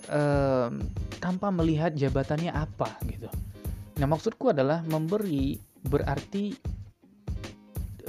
um, 0.10 0.82
tanpa 1.20 1.50
melihat 1.50 1.94
jabatannya 1.94 2.52
apa 2.54 2.90
gitu. 3.10 3.30
Nah 4.02 4.08
maksudku 4.10 4.52
adalah 4.52 4.84
memberi 4.86 5.58
berarti 5.86 6.56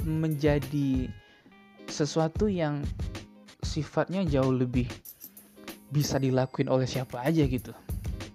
menjadi 0.07 1.07
sesuatu 1.87 2.47
yang 2.47 2.83
sifatnya 3.63 4.23
jauh 4.27 4.51
lebih 4.51 4.87
bisa 5.91 6.19
dilakuin 6.19 6.67
oleh 6.67 6.83
siapa 6.83 7.23
aja 7.23 7.47
gitu 7.47 7.71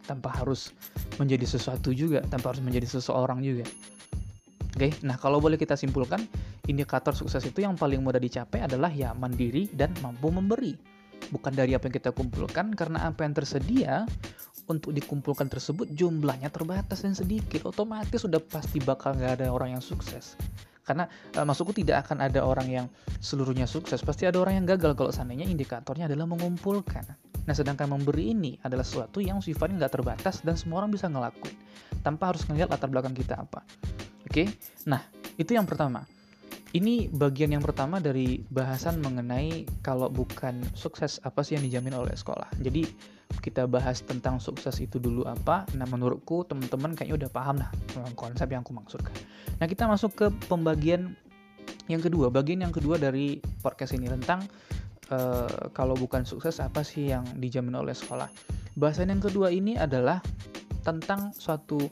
tanpa 0.08 0.32
harus 0.32 0.72
menjadi 1.20 1.44
sesuatu 1.44 1.92
juga 1.92 2.24
tanpa 2.32 2.52
harus 2.52 2.64
menjadi 2.64 2.88
seseorang 2.88 3.44
juga 3.44 3.64
Oke, 4.72 4.88
okay? 4.88 5.04
nah 5.04 5.20
kalau 5.20 5.36
boleh 5.36 5.60
kita 5.60 5.76
simpulkan, 5.76 6.24
indikator 6.64 7.12
sukses 7.12 7.44
itu 7.44 7.60
yang 7.60 7.76
paling 7.76 8.00
mudah 8.00 8.16
dicapai 8.16 8.64
adalah 8.64 8.88
ya 8.88 9.12
mandiri 9.12 9.68
dan 9.68 9.92
mampu 10.00 10.32
memberi. 10.32 10.72
Bukan 11.32 11.56
dari 11.56 11.72
apa 11.72 11.88
yang 11.88 11.96
kita 11.96 12.12
kumpulkan, 12.12 12.76
karena 12.76 13.08
apa 13.08 13.24
yang 13.24 13.32
tersedia 13.32 14.04
untuk 14.68 14.92
dikumpulkan 14.92 15.48
tersebut 15.48 15.88
jumlahnya 15.90 16.52
terbatas 16.52 17.02
dan 17.02 17.16
sedikit. 17.16 17.64
Otomatis 17.66 18.22
sudah 18.22 18.38
pasti 18.38 18.78
bakal 18.84 19.16
nggak 19.16 19.40
ada 19.40 19.46
orang 19.48 19.80
yang 19.80 19.82
sukses. 19.82 20.36
Karena 20.82 21.06
uh, 21.38 21.46
maksudku 21.46 21.70
tidak 21.72 22.06
akan 22.06 22.26
ada 22.26 22.42
orang 22.42 22.66
yang 22.68 22.86
seluruhnya 23.22 23.70
sukses, 23.70 24.02
pasti 24.02 24.26
ada 24.26 24.42
orang 24.42 24.62
yang 24.62 24.66
gagal 24.76 24.98
kalau 24.98 25.14
seandainya 25.14 25.46
indikatornya 25.46 26.10
adalah 26.10 26.26
mengumpulkan. 26.26 27.06
Nah, 27.42 27.54
sedangkan 27.54 27.90
memberi 27.90 28.34
ini 28.34 28.58
adalah 28.62 28.86
sesuatu 28.86 29.18
yang 29.18 29.42
sifatnya 29.42 29.86
nggak 29.86 29.94
terbatas 29.98 30.42
dan 30.42 30.54
semua 30.54 30.82
orang 30.82 30.94
bisa 30.94 31.10
ngelakuin 31.10 31.54
tanpa 32.02 32.34
harus 32.34 32.42
ngelihat 32.50 32.70
latar 32.70 32.90
belakang 32.90 33.14
kita 33.14 33.38
apa. 33.38 33.62
Oke, 34.26 34.50
nah 34.86 35.02
itu 35.38 35.54
yang 35.54 35.66
pertama. 35.66 36.02
Ini 36.72 37.12
bagian 37.12 37.52
yang 37.52 37.60
pertama 37.60 38.00
dari 38.00 38.48
bahasan 38.48 39.04
mengenai 39.04 39.68
kalau 39.84 40.08
bukan 40.08 40.64
sukses 40.72 41.20
apa 41.20 41.44
sih 41.44 41.60
yang 41.60 41.68
dijamin 41.68 41.92
oleh 41.92 42.16
sekolah. 42.16 42.48
Jadi 42.64 42.88
kita 43.44 43.68
bahas 43.68 44.00
tentang 44.00 44.40
sukses 44.40 44.80
itu 44.80 44.96
dulu 44.96 45.28
apa. 45.28 45.68
Nah 45.76 45.84
menurutku 45.84 46.48
teman-teman 46.48 46.96
kayaknya 46.96 47.28
udah 47.28 47.30
paham 47.30 47.60
lah 47.60 47.68
konsep 48.16 48.48
yang 48.48 48.64
aku 48.64 48.72
maksudkan. 48.72 49.12
Nah 49.60 49.68
kita 49.68 49.84
masuk 49.84 50.16
ke 50.16 50.26
pembagian 50.48 51.12
yang 51.92 52.00
kedua. 52.00 52.32
Bagian 52.32 52.64
yang 52.64 52.72
kedua 52.72 52.96
dari 52.96 53.44
podcast 53.60 53.92
ini 53.92 54.08
tentang 54.08 54.40
uh, 55.12 55.68
kalau 55.76 55.92
bukan 55.92 56.24
sukses 56.24 56.56
apa 56.56 56.80
sih 56.80 57.12
yang 57.12 57.28
dijamin 57.36 57.76
oleh 57.76 57.92
sekolah. 57.92 58.32
Bahasan 58.80 59.12
yang 59.12 59.20
kedua 59.20 59.52
ini 59.52 59.76
adalah 59.76 60.24
tentang 60.80 61.36
suatu 61.36 61.84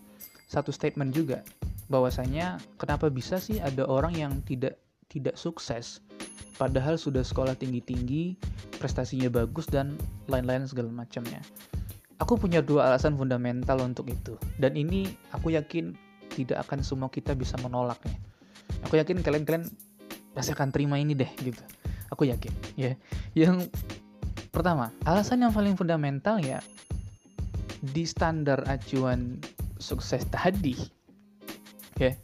satu 0.49 0.73
statement 0.73 1.13
juga 1.13 1.45
bahwasanya 1.91 2.63
kenapa 2.79 3.11
bisa 3.11 3.43
sih 3.43 3.59
ada 3.59 3.85
orang 3.85 4.15
yang 4.15 4.33
tidak 4.47 4.79
tidak 5.11 5.35
sukses 5.35 5.99
padahal 6.55 6.95
sudah 7.01 7.25
sekolah 7.25 7.57
tinggi-tinggi, 7.57 8.37
prestasinya 8.79 9.33
bagus 9.33 9.67
dan 9.67 9.97
lain-lain 10.29 10.69
segala 10.69 10.93
macamnya. 10.93 11.43
Aku 12.21 12.37
punya 12.37 12.61
dua 12.61 12.93
alasan 12.93 13.17
fundamental 13.17 13.81
untuk 13.81 14.07
itu 14.13 14.37
dan 14.61 14.77
ini 14.77 15.09
aku 15.35 15.57
yakin 15.57 15.97
tidak 16.37 16.63
akan 16.69 16.85
semua 16.85 17.09
kita 17.11 17.35
bisa 17.35 17.59
menolaknya. 17.59 18.15
Aku 18.87 19.01
yakin 19.01 19.25
kalian-kalian 19.25 19.67
pasti 20.37 20.55
akan 20.55 20.71
terima 20.71 21.01
ini 21.01 21.17
deh 21.17 21.33
gitu. 21.43 21.65
Aku 22.13 22.29
yakin 22.29 22.53
ya. 22.79 22.95
Yang 23.35 23.73
pertama, 24.53 24.95
alasan 25.09 25.43
yang 25.43 25.51
paling 25.51 25.75
fundamental 25.75 26.39
ya 26.39 26.61
di 27.81 28.05
standar 28.05 28.69
acuan 28.69 29.41
sukses 29.81 30.29
tadi 30.29 31.00
ya 32.01 32.17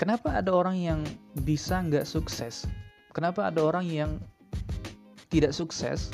kenapa 0.00 0.34
ada 0.34 0.50
orang 0.52 0.76
yang 0.78 1.00
bisa 1.44 1.80
nggak 1.80 2.06
sukses? 2.08 2.66
Kenapa 3.14 3.46
ada 3.46 3.62
orang 3.62 3.86
yang 3.86 4.10
tidak 5.30 5.54
sukses 5.54 6.10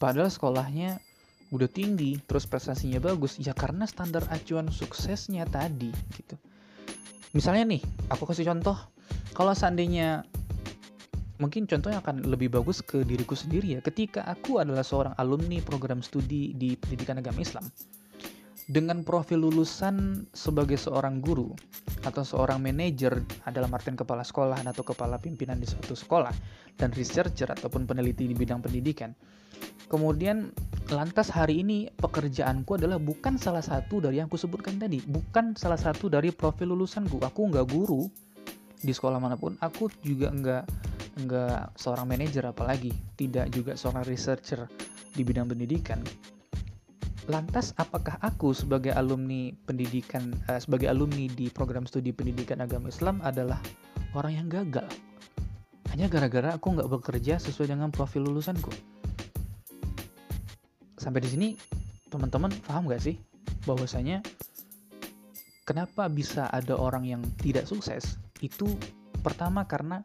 padahal 0.00 0.32
sekolahnya 0.32 0.98
udah 1.52 1.68
tinggi 1.68 2.16
terus 2.24 2.48
prestasinya 2.48 3.02
bagus? 3.02 3.36
Ya 3.36 3.52
karena 3.52 3.84
standar 3.84 4.24
acuan 4.32 4.72
suksesnya 4.72 5.44
tadi 5.50 5.92
gitu. 6.16 6.40
Misalnya 7.36 7.76
nih 7.76 7.82
aku 8.08 8.24
kasih 8.28 8.48
contoh. 8.48 8.76
Kalau 9.32 9.52
seandainya 9.56 10.24
mungkin 11.40 11.66
contohnya 11.66 12.00
akan 12.00 12.28
lebih 12.28 12.52
bagus 12.52 12.80
ke 12.84 13.04
diriku 13.04 13.36
sendiri 13.36 13.76
ya. 13.76 13.80
Ketika 13.84 14.24
aku 14.24 14.60
adalah 14.60 14.84
seorang 14.84 15.12
alumni 15.20 15.60
program 15.60 16.00
studi 16.00 16.56
di 16.56 16.76
pendidikan 16.76 17.20
agama 17.20 17.40
Islam 17.44 17.64
dengan 18.70 19.02
profil 19.02 19.42
lulusan 19.42 20.26
sebagai 20.30 20.78
seorang 20.78 21.18
guru 21.18 21.50
atau 22.06 22.22
seorang 22.22 22.62
manajer 22.62 23.18
adalah 23.42 23.66
artian 23.74 23.98
kepala 23.98 24.22
sekolah 24.22 24.62
atau 24.62 24.86
kepala 24.86 25.18
pimpinan 25.18 25.58
di 25.58 25.66
suatu 25.66 25.98
sekolah 25.98 26.30
dan 26.78 26.94
researcher 26.94 27.50
ataupun 27.50 27.84
peneliti 27.84 28.30
di 28.30 28.34
bidang 28.38 28.62
pendidikan. 28.62 29.10
Kemudian 29.90 30.54
lantas 30.88 31.28
hari 31.28 31.60
ini 31.60 31.90
pekerjaanku 31.90 32.80
adalah 32.80 32.96
bukan 32.96 33.36
salah 33.36 33.60
satu 33.60 34.00
dari 34.00 34.22
yang 34.22 34.30
kusebutkan 34.30 34.80
tadi, 34.80 35.02
bukan 35.04 35.52
salah 35.58 35.76
satu 35.76 36.08
dari 36.08 36.32
profil 36.32 36.72
lulusanku. 36.72 37.20
Aku 37.20 37.50
nggak 37.52 37.66
guru 37.68 38.08
di 38.82 38.90
sekolah 38.90 39.20
mana 39.20 39.36
pun, 39.36 39.58
aku 39.60 39.92
juga 40.00 40.32
nggak 40.32 40.64
nggak 41.12 41.76
seorang 41.76 42.08
manajer 42.08 42.46
apalagi, 42.48 42.90
tidak 43.20 43.52
juga 43.52 43.76
seorang 43.76 44.02
researcher 44.08 44.64
di 45.12 45.22
bidang 45.22 45.44
pendidikan 45.44 46.00
Lantas 47.30 47.70
apakah 47.78 48.18
aku 48.18 48.50
sebagai 48.50 48.90
alumni 48.90 49.54
pendidikan 49.62 50.34
uh, 50.50 50.58
sebagai 50.58 50.90
alumni 50.90 51.30
di 51.30 51.46
program 51.54 51.86
studi 51.86 52.10
pendidikan 52.10 52.58
agama 52.58 52.90
Islam 52.90 53.22
adalah 53.22 53.62
orang 54.18 54.42
yang 54.42 54.48
gagal? 54.50 54.90
Hanya 55.94 56.10
gara-gara 56.10 56.58
aku 56.58 56.74
nggak 56.74 56.90
bekerja 56.90 57.38
sesuai 57.38 57.70
dengan 57.70 57.94
profil 57.94 58.26
lulusanku. 58.26 58.74
Sampai 60.98 61.22
di 61.22 61.30
sini 61.30 61.48
teman-teman 62.10 62.50
paham 62.66 62.90
gak 62.90 63.02
sih 63.02 63.18
bahwasanya 63.66 64.22
kenapa 65.62 66.10
bisa 66.10 66.50
ada 66.50 66.74
orang 66.74 67.06
yang 67.06 67.22
tidak 67.38 67.70
sukses? 67.70 68.18
Itu 68.42 68.66
pertama 69.22 69.62
karena 69.70 70.02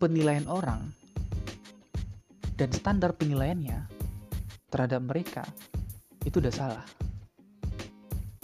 penilaian 0.00 0.48
orang 0.48 0.88
dan 2.56 2.72
standar 2.72 3.12
penilaiannya 3.12 3.88
terhadap 4.72 5.00
mereka 5.04 5.44
itu 6.28 6.44
udah 6.44 6.52
salah. 6.52 6.84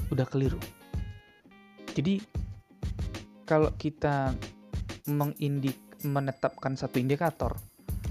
Udah 0.09 0.25
keliru. 0.25 0.59
Jadi 1.93 2.25
kalau 3.45 3.69
kita 3.77 4.33
mengindik 5.05 5.77
menetapkan 6.05 6.75
satu 6.75 6.97
indikator 6.97 7.53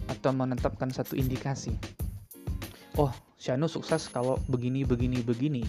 atau 0.10 0.32
menetapkan 0.34 0.90
satu 0.94 1.18
indikasi 1.18 1.74
oh 2.98 3.14
Shano 3.38 3.66
sukses 3.68 4.08
kalau 4.10 4.38
begini 4.48 4.86
begini 4.86 5.20
begini 5.26 5.64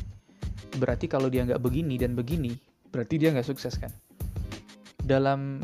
berarti 0.77 1.09
kalau 1.09 1.33
dia 1.33 1.47
nggak 1.47 1.63
begini 1.63 1.97
dan 1.97 2.15
begini 2.15 2.55
berarti 2.95 3.19
dia 3.19 3.35
nggak 3.35 3.47
sukses 3.47 3.75
kan? 3.75 3.91
Dalam 5.03 5.59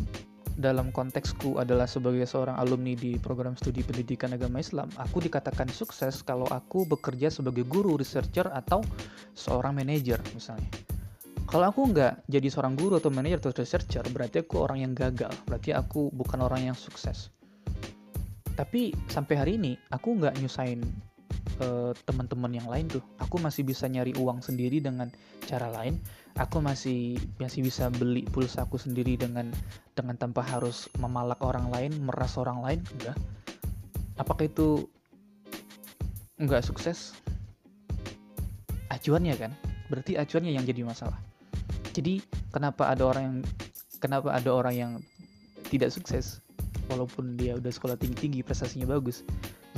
dalam 0.61 0.93
konteksku 0.93 1.57
adalah 1.57 1.89
sebagai 1.89 2.29
seorang 2.29 2.61
alumni 2.61 2.93
di 2.93 3.17
program 3.17 3.57
studi 3.57 3.81
pendidikan 3.81 4.37
agama 4.37 4.61
Islam, 4.61 4.93
aku 5.01 5.25
dikatakan 5.25 5.73
sukses 5.73 6.21
kalau 6.21 6.45
aku 6.53 6.85
bekerja 6.85 7.33
sebagai 7.33 7.65
guru, 7.65 7.97
researcher, 7.97 8.47
atau 8.53 8.85
seorang 9.33 9.73
manajer 9.73 10.21
misalnya. 10.37 10.69
Kalau 11.49 11.67
aku 11.67 11.91
nggak 11.91 12.31
jadi 12.31 12.47
seorang 12.47 12.79
guru 12.79 13.01
atau 13.01 13.11
manajer 13.11 13.43
atau 13.43 13.57
researcher, 13.57 14.05
berarti 14.13 14.45
aku 14.45 14.61
orang 14.61 14.85
yang 14.87 14.93
gagal, 14.93 15.33
berarti 15.49 15.75
aku 15.75 16.13
bukan 16.15 16.45
orang 16.45 16.71
yang 16.71 16.77
sukses. 16.77 17.33
Tapi 18.55 18.93
sampai 19.09 19.35
hari 19.35 19.53
ini, 19.57 19.73
aku 19.89 20.21
nggak 20.21 20.37
nyusahin 20.39 20.85
uh, 21.61 21.93
teman-teman 22.07 22.53
yang 22.53 22.69
lain 22.69 22.87
tuh. 22.89 23.05
Aku 23.21 23.37
masih 23.41 23.67
bisa 23.67 23.87
nyari 23.87 24.17
uang 24.17 24.41
sendiri 24.41 24.81
dengan 24.81 25.11
cara 25.45 25.69
lain. 25.71 25.99
Aku 26.39 26.63
masih 26.63 27.19
masih 27.43 27.67
bisa 27.67 27.91
beli 27.91 28.23
pulsa 28.29 28.65
aku 28.65 28.79
sendiri 28.79 29.19
dengan 29.19 29.51
dengan 29.99 30.17
tanpa 30.17 30.47
harus 30.47 30.87
memalak 30.97 31.43
orang 31.43 31.69
lain 31.69 31.93
meras 32.01 32.39
orang 32.39 32.63
lain 32.63 32.81
enggak. 32.97 33.17
Apakah 34.17 34.47
itu 34.47 34.87
enggak 36.39 36.63
sukses? 36.65 37.17
Acuannya 38.91 39.35
kan? 39.37 39.53
Berarti 39.91 40.15
acuannya 40.17 40.55
yang 40.55 40.65
jadi 40.65 40.87
masalah. 40.87 41.19
Jadi 41.91 42.23
kenapa 42.55 42.89
ada 42.89 43.03
orang 43.07 43.23
yang 43.27 43.37
kenapa 43.99 44.33
ada 44.33 44.51
orang 44.55 44.75
yang 44.75 44.93
tidak 45.71 45.95
sukses 45.95 46.43
walaupun 46.91 47.39
dia 47.39 47.57
udah 47.57 47.71
sekolah 47.71 47.97
tinggi-tinggi 47.97 48.43
prestasinya 48.43 48.91
bagus 48.91 49.23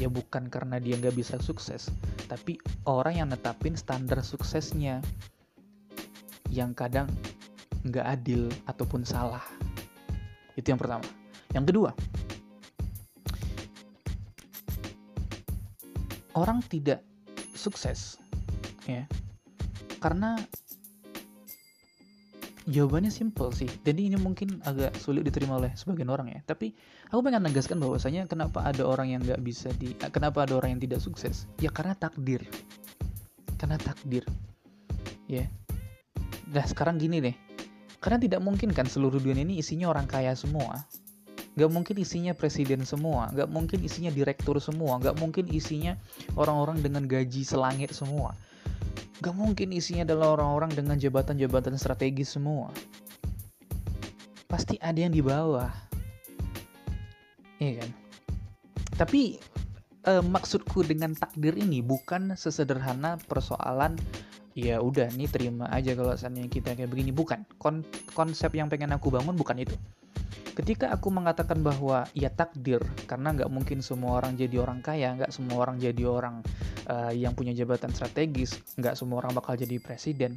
ya 0.00 0.08
bukan 0.08 0.48
karena 0.48 0.80
dia 0.80 0.96
nggak 0.96 1.12
bisa 1.12 1.36
sukses 1.38 1.92
tapi 2.26 2.56
orang 2.88 3.20
yang 3.24 3.28
netapin 3.28 3.76
standar 3.76 4.20
suksesnya 4.24 5.04
yang 6.52 6.76
kadang 6.76 7.08
nggak 7.82 8.04
adil 8.04 8.46
ataupun 8.68 9.02
salah. 9.02 9.42
Itu 10.54 10.70
yang 10.70 10.78
pertama. 10.78 11.02
Yang 11.50 11.64
kedua 11.72 11.90
orang 16.36 16.64
tidak 16.68 17.04
sukses 17.52 18.18
ya 18.88 19.04
karena 20.00 20.34
Jawabannya 22.62 23.10
simple 23.10 23.50
sih. 23.50 23.66
Jadi 23.82 24.06
ini 24.06 24.14
mungkin 24.14 24.62
agak 24.62 24.94
sulit 24.94 25.26
diterima 25.26 25.58
oleh 25.58 25.74
sebagian 25.74 26.06
orang 26.06 26.30
ya. 26.30 26.40
Tapi 26.46 26.70
aku 27.10 27.18
pengen 27.18 27.42
menegaskan 27.42 27.82
bahwasanya 27.82 28.30
kenapa 28.30 28.62
ada 28.62 28.86
orang 28.86 29.10
yang 29.10 29.20
nggak 29.26 29.42
bisa 29.42 29.74
di, 29.74 29.98
kenapa 29.98 30.46
ada 30.46 30.54
orang 30.54 30.78
yang 30.78 30.82
tidak 30.86 31.02
sukses? 31.02 31.50
Ya 31.58 31.74
karena 31.74 31.98
takdir. 31.98 32.46
Karena 33.58 33.82
takdir. 33.82 34.22
Ya. 35.26 35.50
Nah 36.54 36.62
sekarang 36.62 37.02
gini 37.02 37.18
deh. 37.18 37.34
Karena 37.98 38.22
tidak 38.22 38.40
mungkin 38.42 38.70
kan 38.70 38.86
seluruh 38.86 39.18
dunia 39.18 39.42
ini 39.42 39.58
isinya 39.58 39.90
orang 39.90 40.06
kaya 40.06 40.34
semua. 40.38 40.86
Gak 41.52 41.68
mungkin 41.68 42.00
isinya 42.00 42.32
presiden 42.32 42.80
semua, 42.88 43.28
gak 43.28 43.44
mungkin 43.52 43.84
isinya 43.84 44.08
direktur 44.08 44.56
semua, 44.56 44.96
gak 44.96 45.20
mungkin 45.20 45.52
isinya 45.52 46.00
orang-orang 46.32 46.80
dengan 46.80 47.04
gaji 47.04 47.44
selangit 47.44 47.92
semua 47.92 48.32
Gak 49.22 49.34
mungkin 49.38 49.70
isinya 49.70 50.02
adalah 50.02 50.34
orang-orang 50.34 50.74
dengan 50.74 50.98
jabatan-jabatan 50.98 51.78
strategis 51.78 52.34
semua. 52.34 52.74
Pasti 54.50 54.74
ada 54.82 54.98
yang 54.98 55.14
di 55.14 55.22
bawah. 55.22 55.70
Iya 57.62 57.86
kan? 57.86 57.90
Tapi 58.98 59.38
eh, 60.10 60.24
maksudku 60.26 60.82
dengan 60.82 61.14
takdir 61.14 61.54
ini 61.54 61.78
bukan 61.80 62.34
sesederhana 62.34 63.14
persoalan 63.30 63.94
ya 64.52 64.82
udah 64.84 65.08
nih 65.16 65.30
terima 65.32 65.64
aja 65.72 65.96
kalau 65.96 66.12
seandainya 66.12 66.50
kita 66.52 66.76
kayak 66.76 66.92
begini 66.92 67.08
bukan 67.08 67.48
Kon 67.56 67.80
konsep 68.12 68.52
yang 68.52 68.68
pengen 68.68 68.92
aku 68.92 69.08
bangun 69.08 69.32
bukan 69.32 69.64
itu 69.64 69.72
ketika 70.52 70.92
aku 70.92 71.08
mengatakan 71.08 71.64
bahwa 71.64 72.04
ya 72.12 72.28
takdir 72.28 72.80
karena 73.08 73.32
nggak 73.32 73.50
mungkin 73.50 73.80
semua 73.80 74.20
orang 74.20 74.36
jadi 74.36 74.60
orang 74.60 74.84
kaya 74.84 75.16
nggak 75.16 75.32
semua 75.32 75.64
orang 75.64 75.80
jadi 75.80 76.04
orang 76.04 76.44
uh, 76.92 77.12
yang 77.12 77.32
punya 77.32 77.56
jabatan 77.56 77.88
strategis 77.92 78.60
nggak 78.76 78.92
semua 78.92 79.24
orang 79.24 79.32
bakal 79.32 79.56
jadi 79.56 79.80
presiden 79.80 80.36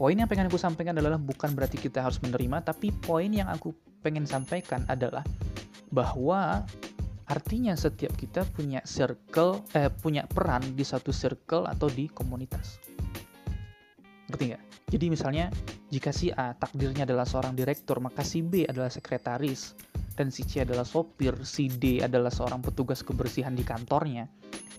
poin 0.00 0.16
yang 0.16 0.24
pengen 0.24 0.48
aku 0.48 0.56
sampaikan 0.56 0.96
adalah 0.96 1.20
bukan 1.20 1.52
berarti 1.52 1.76
kita 1.76 2.00
harus 2.00 2.16
menerima 2.24 2.64
tapi 2.64 2.88
poin 2.88 3.28
yang 3.28 3.52
aku 3.52 3.76
pengen 4.00 4.24
sampaikan 4.24 4.88
adalah 4.88 5.20
bahwa 5.92 6.64
artinya 7.30 7.78
setiap 7.78 8.10
kita 8.18 8.42
punya 8.56 8.82
circle 8.82 9.62
eh 9.76 9.86
punya 9.86 10.26
peran 10.26 10.74
di 10.74 10.82
satu 10.82 11.14
circle 11.14 11.66
atau 11.70 11.86
di 11.86 12.10
komunitas. 12.10 12.82
Ngerti 14.26 14.44
nggak? 14.50 14.64
Jadi 14.90 15.06
misalnya 15.06 15.46
jika 15.90 16.14
si 16.14 16.30
A 16.30 16.54
takdirnya 16.54 17.02
adalah 17.02 17.26
seorang 17.26 17.58
direktur, 17.58 17.98
maka 17.98 18.22
si 18.22 18.46
B 18.46 18.62
adalah 18.62 18.90
sekretaris, 18.90 19.74
dan 20.14 20.30
si 20.30 20.46
C 20.46 20.62
adalah 20.62 20.86
sopir, 20.86 21.34
si 21.42 21.66
D 21.66 21.98
adalah 21.98 22.30
seorang 22.30 22.62
petugas 22.62 23.02
kebersihan 23.02 23.58
di 23.58 23.66
kantornya, 23.66 24.30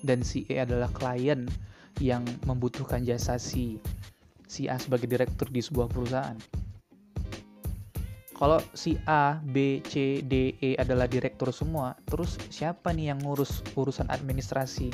dan 0.07 0.23
si 0.23 0.47
E 0.47 0.63
adalah 0.63 0.87
klien 0.95 1.51
yang 1.99 2.23
membutuhkan 2.47 3.03
jasa 3.03 3.35
si 3.35 3.75
si 4.47 4.71
A 4.71 4.79
sebagai 4.79 5.11
direktur 5.11 5.51
di 5.51 5.59
sebuah 5.59 5.91
perusahaan. 5.91 6.39
Kalau 8.41 8.57
si 8.73 8.97
A, 9.05 9.37
B, 9.37 9.85
C, 9.85 10.25
D, 10.25 10.57
E 10.57 10.73
adalah 10.73 11.05
direktur 11.05 11.53
semua, 11.53 11.93
terus 12.09 12.41
siapa 12.49 12.89
nih 12.89 13.13
yang 13.13 13.21
ngurus 13.21 13.61
urusan 13.77 14.09
administrasi? 14.09 14.89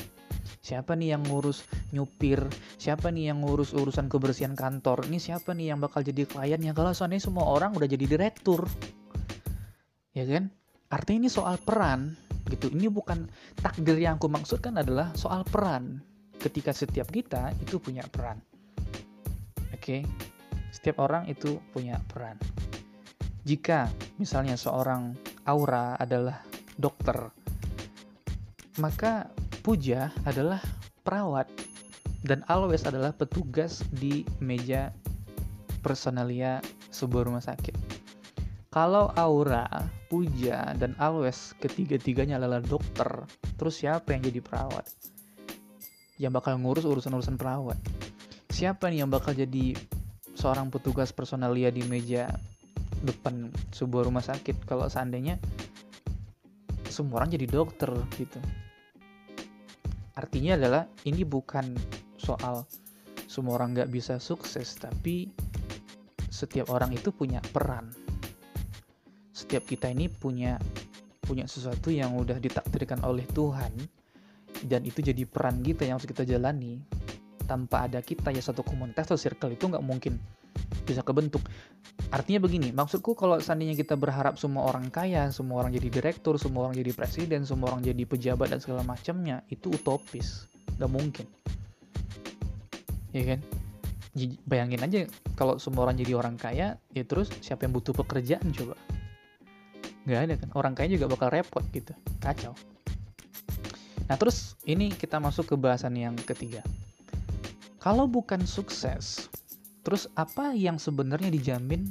Siapa 0.59 0.93
nih 0.97 1.15
yang 1.15 1.23
ngurus 1.27 1.65
nyupir? 1.93 2.43
Siapa 2.77 3.11
nih 3.13 3.31
yang 3.33 3.43
ngurus 3.43 3.73
urusan 3.73 4.07
kebersihan 4.07 4.53
kantor? 4.53 5.07
Ini 5.07 5.19
siapa 5.19 5.51
nih 5.53 5.73
yang 5.75 5.79
bakal 5.79 6.03
jadi 6.03 6.27
kliennya 6.27 6.75
kalau 6.75 6.91
soalnya 6.91 7.21
semua 7.21 7.47
orang 7.47 7.73
udah 7.75 7.87
jadi 7.87 8.05
direktur. 8.05 8.65
Ya 10.15 10.25
kan? 10.25 10.49
Artinya 10.87 11.27
ini 11.27 11.29
soal 11.29 11.59
peran 11.59 12.15
gitu. 12.47 12.71
Ini 12.71 12.87
bukan 12.87 13.27
takdir 13.59 13.99
yang 13.99 14.17
aku 14.17 14.31
maksudkan 14.31 14.79
adalah 14.79 15.11
soal 15.13 15.43
peran. 15.43 15.99
Ketika 16.37 16.71
setiap 16.71 17.09
kita 17.09 17.51
itu 17.59 17.81
punya 17.81 18.05
peran. 18.07 18.39
Oke? 19.73 19.81
Okay? 19.81 20.01
setiap 20.71 21.01
orang 21.01 21.25
itu 21.25 21.57
punya 21.73 21.97
peran. 22.05 22.37
Jika 23.41 23.89
misalnya 24.21 24.53
seorang 24.53 25.17
aura 25.47 25.97
adalah 25.97 26.43
dokter 26.77 27.33
maka 28.77 29.33
Puja 29.67 30.15
adalah 30.23 30.63
perawat 31.03 31.51
dan 32.23 32.39
Always 32.47 32.87
adalah 32.87 33.11
petugas 33.11 33.83
di 33.91 34.23
meja 34.39 34.95
personalia 35.83 36.63
sebuah 36.87 37.27
rumah 37.27 37.43
sakit. 37.43 37.75
Kalau 38.71 39.11
Aura, 39.19 39.67
Puja, 40.07 40.71
dan 40.71 40.95
Always 40.95 41.51
ketiga-tiganya 41.59 42.39
adalah 42.39 42.63
dokter, 42.63 43.27
terus 43.59 43.83
siapa 43.83 44.15
yang 44.15 44.23
jadi 44.23 44.39
perawat? 44.39 44.87
Yang 46.15 46.31
bakal 46.39 46.63
ngurus 46.63 46.87
urusan-urusan 46.87 47.35
perawat. 47.35 47.75
Siapa 48.47 48.87
nih 48.87 49.03
yang 49.03 49.11
bakal 49.11 49.35
jadi 49.35 49.75
seorang 50.31 50.71
petugas 50.71 51.11
personalia 51.11 51.75
di 51.75 51.83
meja 51.83 52.31
depan 53.03 53.51
sebuah 53.75 54.07
rumah 54.07 54.23
sakit 54.23 54.63
kalau 54.63 54.87
seandainya 54.87 55.35
semua 56.87 57.19
orang 57.19 57.35
jadi 57.35 57.51
dokter 57.51 57.91
gitu 58.15 58.39
artinya 60.17 60.57
adalah 60.57 60.83
ini 61.05 61.21
bukan 61.21 61.77
soal 62.17 62.65
semua 63.29 63.61
orang 63.61 63.77
nggak 63.77 63.93
bisa 63.93 64.17
sukses 64.17 64.73
tapi 64.81 65.29
setiap 66.33 66.73
orang 66.73 66.91
itu 66.97 67.13
punya 67.13 67.37
peran. 67.53 67.93
Setiap 69.29 69.69
kita 69.69 69.93
ini 69.93 70.09
punya 70.09 70.57
punya 71.21 71.45
sesuatu 71.45 71.93
yang 71.93 72.17
udah 72.17 72.41
ditakdirkan 72.41 73.05
oleh 73.05 73.27
Tuhan 73.29 73.73
dan 74.65 74.81
itu 74.81 75.05
jadi 75.05 75.27
peran 75.29 75.61
kita 75.61 75.85
yang 75.85 76.01
harus 76.01 76.09
kita 76.09 76.25
jalani. 76.25 76.81
Tanpa 77.45 77.87
ada 77.87 78.01
kita 78.03 78.33
ya 78.33 78.41
satu 78.41 78.65
komunitas 78.65 79.07
atau 79.07 79.15
circle 79.15 79.55
itu 79.55 79.69
nggak 79.69 79.85
mungkin 79.85 80.19
bisa 80.85 81.03
kebentuk 81.03 81.43
Artinya 82.07 82.39
begini, 82.39 82.71
maksudku 82.71 83.19
kalau 83.19 83.35
seandainya 83.35 83.75
kita 83.75 83.99
berharap 83.99 84.39
semua 84.39 84.71
orang 84.71 84.87
kaya, 84.87 85.27
semua 85.27 85.59
orang 85.59 85.75
jadi 85.75 85.91
direktur, 85.91 86.39
semua 86.39 86.69
orang 86.69 86.79
jadi 86.79 86.95
presiden, 86.95 87.43
semua 87.43 87.75
orang 87.75 87.83
jadi 87.83 88.03
pejabat 88.07 88.47
dan 88.47 88.59
segala 88.63 88.85
macamnya, 88.87 89.43
itu 89.51 89.67
utopis, 89.67 90.47
nggak 90.79 90.87
mungkin. 90.87 91.27
Ya 93.11 93.35
kan? 93.35 93.39
Bayangin 94.47 94.81
aja 94.81 94.97
kalau 95.35 95.59
semua 95.59 95.83
orang 95.83 95.99
jadi 95.99 96.15
orang 96.15 96.39
kaya, 96.39 96.79
ya 96.95 97.03
terus 97.03 97.27
siapa 97.43 97.67
yang 97.67 97.75
butuh 97.75 97.91
pekerjaan 97.91 98.55
coba? 98.55 98.79
Nggak 100.07 100.21
ada 100.23 100.33
kan? 100.39 100.49
Orang 100.55 100.73
kaya 100.79 100.87
juga 100.87 101.11
bakal 101.11 101.27
repot 101.27 101.65
gitu, 101.75 101.91
kacau. 102.23 102.55
Nah 104.07 104.15
terus 104.15 104.55
ini 104.63 104.95
kita 104.95 105.19
masuk 105.19 105.51
ke 105.51 105.55
bahasan 105.59 105.99
yang 105.99 106.15
ketiga. 106.23 106.63
Kalau 107.83 108.07
bukan 108.07 108.47
sukses, 108.47 109.27
Terus 109.87 110.11
apa 110.19 110.51
yang 110.51 110.75
sebenarnya 110.75 111.31
dijamin 111.31 111.87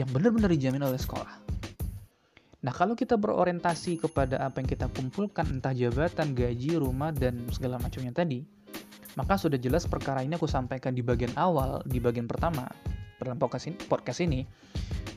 yang 0.00 0.08
benar-benar 0.08 0.48
dijamin 0.48 0.80
oleh 0.80 0.96
sekolah? 0.96 1.44
Nah, 2.64 2.72
kalau 2.72 2.96
kita 2.96 3.20
berorientasi 3.20 4.00
kepada 4.00 4.40
apa 4.40 4.64
yang 4.64 4.68
kita 4.72 4.88
kumpulkan, 4.88 5.44
entah 5.60 5.76
jabatan, 5.76 6.32
gaji, 6.32 6.80
rumah, 6.80 7.12
dan 7.12 7.44
segala 7.52 7.76
macamnya 7.76 8.16
tadi, 8.16 8.48
maka 9.12 9.36
sudah 9.36 9.60
jelas 9.60 9.84
perkara 9.84 10.24
ini 10.24 10.40
aku 10.40 10.48
sampaikan 10.48 10.96
di 10.96 11.04
bagian 11.04 11.36
awal, 11.36 11.84
di 11.84 12.00
bagian 12.00 12.24
pertama, 12.24 12.64
dalam 13.20 13.36
podcast 13.36 14.24
ini, 14.24 14.48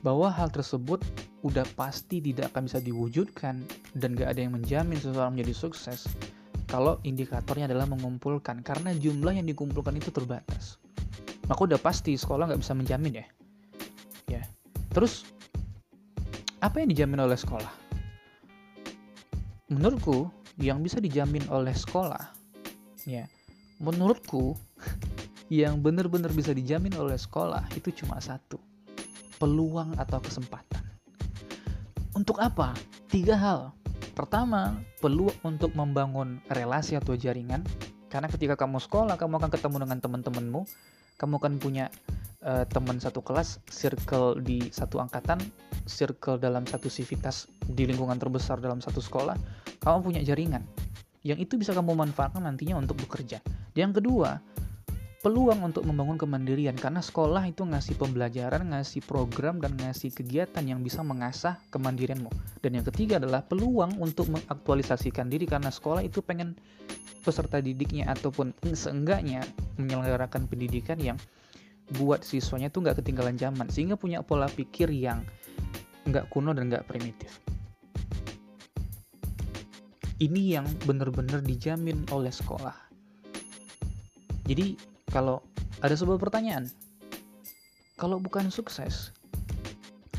bahwa 0.04 0.28
hal 0.28 0.52
tersebut 0.52 1.00
udah 1.48 1.64
pasti 1.80 2.20
tidak 2.20 2.52
akan 2.52 2.68
bisa 2.68 2.84
diwujudkan 2.84 3.64
dan 3.96 4.20
gak 4.20 4.36
ada 4.36 4.44
yang 4.44 4.60
menjamin 4.60 5.00
seseorang 5.00 5.40
menjadi 5.40 5.56
sukses 5.56 6.12
kalau 6.68 7.02
indikatornya 7.08 7.72
adalah 7.72 7.90
mengumpulkan 7.90 8.62
karena 8.62 8.94
jumlah 8.94 9.34
yang 9.34 9.50
dikumpulkan 9.50 9.98
itu 9.98 10.14
terbatas 10.14 10.78
maka 11.46 11.62
udah 11.64 11.80
pasti 11.82 12.18
sekolah 12.18 12.50
nggak 12.52 12.62
bisa 12.62 12.74
menjamin 12.76 13.24
ya 13.24 13.26
ya 14.30 14.42
terus 14.92 15.26
apa 16.62 16.84
yang 16.84 16.90
dijamin 16.92 17.24
oleh 17.24 17.38
sekolah 17.38 17.72
menurutku 19.72 20.28
yang 20.60 20.84
bisa 20.84 21.00
dijamin 21.00 21.42
oleh 21.50 21.74
sekolah 21.74 22.42
Ya, 23.10 23.26
menurutku 23.82 24.54
yang 25.50 25.82
benar-benar 25.82 26.30
bisa 26.38 26.54
dijamin 26.54 26.94
oleh 26.94 27.18
sekolah 27.18 27.66
itu 27.74 27.90
cuma 28.04 28.22
satu, 28.22 28.62
peluang 29.42 29.98
atau 29.98 30.22
kesempatan. 30.22 30.86
Untuk 32.14 32.38
apa? 32.38 32.78
Tiga 33.10 33.34
hal. 33.34 33.74
Pertama, 34.14 34.78
peluang 35.02 35.34
untuk 35.42 35.74
membangun 35.74 36.44
relasi 36.52 36.94
atau 36.94 37.18
jaringan. 37.18 37.66
Karena 38.12 38.28
ketika 38.28 38.60
kamu 38.60 38.78
sekolah, 38.78 39.16
kamu 39.16 39.40
akan 39.40 39.50
ketemu 39.50 39.78
dengan 39.88 40.00
teman-temanmu, 40.04 40.62
kamu 41.22 41.38
akan 41.38 41.54
punya 41.62 41.86
uh, 42.42 42.66
teman 42.66 42.98
satu 42.98 43.22
kelas, 43.22 43.62
circle 43.70 44.42
di 44.42 44.74
satu 44.74 44.98
angkatan, 44.98 45.38
circle 45.86 46.42
dalam 46.42 46.66
satu 46.66 46.90
sivitas 46.90 47.46
di 47.62 47.86
lingkungan 47.86 48.18
terbesar 48.18 48.58
dalam 48.58 48.82
satu 48.82 48.98
sekolah, 48.98 49.38
kamu 49.86 49.98
punya 50.02 50.22
jaringan. 50.26 50.66
Yang 51.22 51.46
itu 51.46 51.54
bisa 51.62 51.78
kamu 51.78 51.94
manfaatkan 51.94 52.42
nantinya 52.42 52.82
untuk 52.82 52.98
bekerja. 53.06 53.38
Yang 53.78 54.02
kedua, 54.02 54.42
peluang 55.22 55.62
untuk 55.62 55.86
membangun 55.86 56.18
kemandirian 56.18 56.74
karena 56.74 56.98
sekolah 56.98 57.46
itu 57.46 57.62
ngasih 57.62 57.94
pembelajaran, 57.94 58.74
ngasih 58.74 59.06
program 59.06 59.62
dan 59.62 59.78
ngasih 59.78 60.10
kegiatan 60.10 60.66
yang 60.66 60.82
bisa 60.82 61.06
mengasah 61.06 61.62
kemandirianmu. 61.70 62.34
Dan 62.66 62.82
yang 62.82 62.86
ketiga 62.90 63.22
adalah 63.22 63.46
peluang 63.46 64.02
untuk 64.02 64.34
mengaktualisasikan 64.34 65.30
diri 65.30 65.46
karena 65.46 65.70
sekolah 65.70 66.02
itu 66.02 66.26
pengen 66.26 66.58
peserta 67.22 67.62
didiknya 67.62 68.10
ataupun 68.10 68.50
seenggaknya 68.74 69.46
menyelenggarakan 69.78 70.50
pendidikan 70.50 70.98
yang 70.98 71.22
buat 72.02 72.26
siswanya 72.26 72.74
tuh 72.74 72.82
nggak 72.82 73.06
ketinggalan 73.06 73.38
zaman 73.38 73.70
sehingga 73.70 74.02
punya 74.02 74.26
pola 74.26 74.50
pikir 74.50 74.90
yang 74.90 75.22
nggak 76.10 76.34
kuno 76.34 76.50
dan 76.58 76.66
nggak 76.66 76.90
primitif. 76.90 77.38
Ini 80.18 80.58
yang 80.58 80.66
benar-benar 80.90 81.46
dijamin 81.46 82.10
oleh 82.10 82.34
sekolah. 82.34 82.74
Jadi 84.50 84.91
kalau 85.12 85.44
ada 85.84 85.92
sebuah 85.92 86.16
pertanyaan, 86.16 86.72
kalau 88.00 88.18
bukan 88.18 88.48
sukses, 88.48 89.12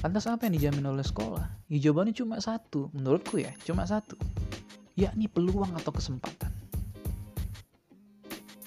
lantas 0.05 0.28
apa 0.28 0.44
yang 0.46 0.55
dijamin 0.61 0.92
oleh 0.92 1.02
sekolah? 1.02 1.48
Ya, 1.72 1.88
jawabannya 1.88 2.12
cuma 2.12 2.37
satu, 2.38 2.92
menurutku 2.92 3.40
ya, 3.40 3.50
cuma 3.64 3.88
satu, 3.88 4.20
yakni 4.94 5.33
peluang 5.33 5.72
atau 5.81 5.96
kesempatan. 5.96 6.52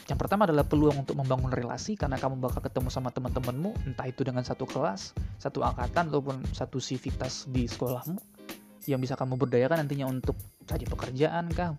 Yang 0.06 0.20
pertama 0.22 0.46
adalah 0.46 0.66
peluang 0.66 1.02
untuk 1.02 1.18
membangun 1.18 1.50
relasi 1.50 1.98
karena 1.98 2.18
kamu 2.18 2.38
bakal 2.38 2.62
ketemu 2.62 2.90
sama 2.90 3.10
teman-temanmu, 3.14 3.74
entah 3.90 4.06
itu 4.06 4.22
dengan 4.22 4.42
satu 4.46 4.66
kelas, 4.66 5.14
satu 5.42 5.62
angkatan, 5.62 6.10
ataupun 6.10 6.42
satu 6.54 6.78
sivitas 6.78 7.50
di 7.50 7.66
sekolahmu, 7.66 8.18
yang 8.86 9.02
bisa 9.02 9.18
kamu 9.18 9.38
berdayakan 9.38 9.86
nantinya 9.86 10.06
untuk 10.10 10.38
cari 10.66 10.86
pekerjaan 10.86 11.50
kah, 11.54 11.74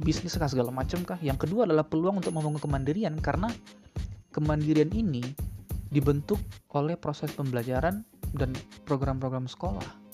bisnis 0.00 0.36
kah 0.36 0.50
segala 0.50 0.72
macam 0.72 1.02
kah. 1.02 1.20
Yang 1.24 1.48
kedua 1.48 1.64
adalah 1.64 1.88
peluang 1.88 2.20
untuk 2.20 2.36
membangun 2.36 2.60
kemandirian 2.60 3.16
karena 3.20 3.48
kemandirian 4.32 4.92
ini 4.92 5.24
dibentuk 5.88 6.40
oleh 6.76 6.98
proses 6.98 7.32
pembelajaran 7.32 8.04
dan 8.36 8.52
program-program 8.84 9.48
sekolah 9.48 10.06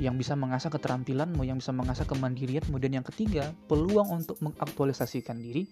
yang 0.00 0.16
bisa 0.16 0.32
mengasah 0.32 0.72
keterampilanmu, 0.72 1.44
yang 1.44 1.60
bisa 1.60 1.76
mengasah 1.76 2.08
kemandirianmu, 2.08 2.80
dan 2.80 2.96
yang 2.96 3.04
ketiga, 3.04 3.52
peluang 3.68 4.24
untuk 4.24 4.40
mengaktualisasikan 4.40 5.36
diri, 5.36 5.68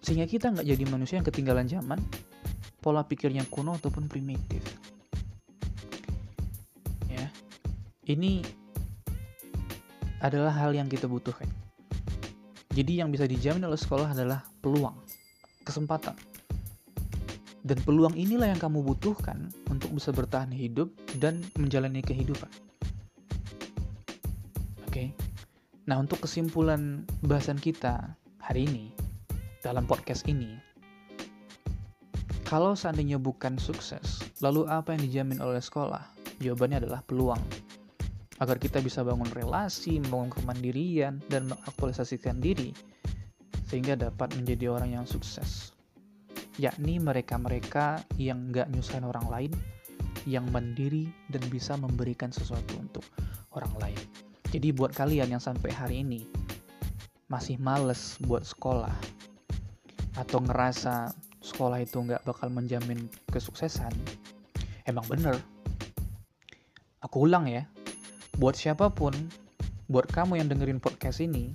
sehingga 0.00 0.24
kita 0.24 0.48
nggak 0.48 0.64
jadi 0.64 0.84
manusia 0.88 1.20
yang 1.20 1.28
ketinggalan 1.28 1.68
zaman, 1.68 2.00
pola 2.80 3.04
pikirnya 3.04 3.44
kuno 3.52 3.76
ataupun 3.76 4.08
primitif. 4.08 4.64
Ya, 7.12 7.28
ini 8.08 8.40
adalah 10.20 10.52
hal 10.52 10.76
yang 10.76 10.86
kita 10.86 11.08
butuhkan. 11.08 11.48
Jadi 12.70 13.02
yang 13.02 13.10
bisa 13.10 13.26
dijamin 13.26 13.66
oleh 13.66 13.80
sekolah 13.80 14.14
adalah 14.14 14.46
peluang, 14.62 14.94
kesempatan. 15.66 16.14
Dan 17.60 17.76
peluang 17.84 18.16
inilah 18.16 18.48
yang 18.48 18.60
kamu 18.60 18.80
butuhkan 18.80 19.52
untuk 19.68 19.92
bisa 19.92 20.14
bertahan 20.14 20.48
hidup 20.48 20.88
dan 21.20 21.44
menjalani 21.60 22.00
kehidupan. 22.00 22.48
Oke. 24.88 25.12
Nah, 25.84 26.00
untuk 26.00 26.24
kesimpulan 26.24 27.04
bahasan 27.26 27.58
kita 27.58 28.16
hari 28.40 28.64
ini 28.64 28.86
dalam 29.60 29.84
podcast 29.84 30.24
ini, 30.30 30.56
kalau 32.48 32.72
seandainya 32.78 33.20
bukan 33.20 33.60
sukses, 33.60 34.24
lalu 34.40 34.64
apa 34.70 34.96
yang 34.96 35.02
dijamin 35.04 35.38
oleh 35.42 35.60
sekolah? 35.60 36.02
Jawabannya 36.40 36.86
adalah 36.86 37.04
peluang 37.04 37.42
agar 38.40 38.56
kita 38.56 38.80
bisa 38.80 39.04
bangun 39.04 39.28
relasi, 39.36 40.00
membangun 40.00 40.32
kemandirian, 40.32 41.20
dan 41.28 41.52
mengaktualisasikan 41.52 42.40
diri 42.40 42.72
sehingga 43.68 43.94
dapat 43.94 44.34
menjadi 44.34 44.72
orang 44.72 44.98
yang 44.98 45.06
sukses. 45.06 45.76
Yakni 46.58 46.98
mereka-mereka 46.98 48.02
yang 48.18 48.50
nggak 48.50 48.72
nyusahin 48.72 49.06
orang 49.06 49.26
lain, 49.30 49.52
yang 50.26 50.48
mandiri 50.50 51.06
dan 51.30 51.44
bisa 51.52 51.76
memberikan 51.76 52.34
sesuatu 52.34 52.74
untuk 52.80 53.04
orang 53.54 53.70
lain. 53.78 54.00
Jadi 54.50 54.74
buat 54.74 54.90
kalian 54.90 55.30
yang 55.30 55.42
sampai 55.42 55.70
hari 55.70 56.02
ini 56.02 56.26
masih 57.30 57.62
males 57.62 58.18
buat 58.26 58.42
sekolah 58.42 58.90
atau 60.18 60.42
ngerasa 60.42 61.14
sekolah 61.38 61.78
itu 61.78 62.02
nggak 62.02 62.26
bakal 62.26 62.50
menjamin 62.50 63.06
kesuksesan, 63.30 63.94
emang 64.84 65.06
bener. 65.06 65.38
Aku 67.00 67.30
ulang 67.30 67.46
ya, 67.46 67.64
buat 68.40 68.56
siapa 68.56 68.88
pun, 68.88 69.12
buat 69.92 70.08
kamu 70.08 70.40
yang 70.40 70.48
dengerin 70.48 70.80
podcast 70.80 71.20
ini, 71.20 71.52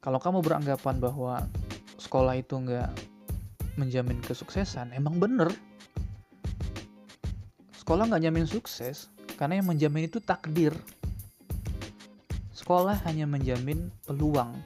kalau 0.00 0.16
kamu 0.16 0.40
beranggapan 0.40 0.96
bahwa 0.96 1.44
sekolah 2.00 2.40
itu 2.40 2.56
nggak 2.56 2.88
menjamin 3.76 4.16
kesuksesan, 4.24 4.96
emang 4.96 5.20
bener. 5.20 5.52
Sekolah 7.76 8.08
nggak 8.08 8.24
jamin 8.24 8.48
sukses, 8.48 9.12
karena 9.36 9.60
yang 9.60 9.68
menjamin 9.68 10.08
itu 10.08 10.16
takdir. 10.24 10.72
Sekolah 12.56 12.96
hanya 13.04 13.28
menjamin 13.28 13.92
peluang 14.08 14.56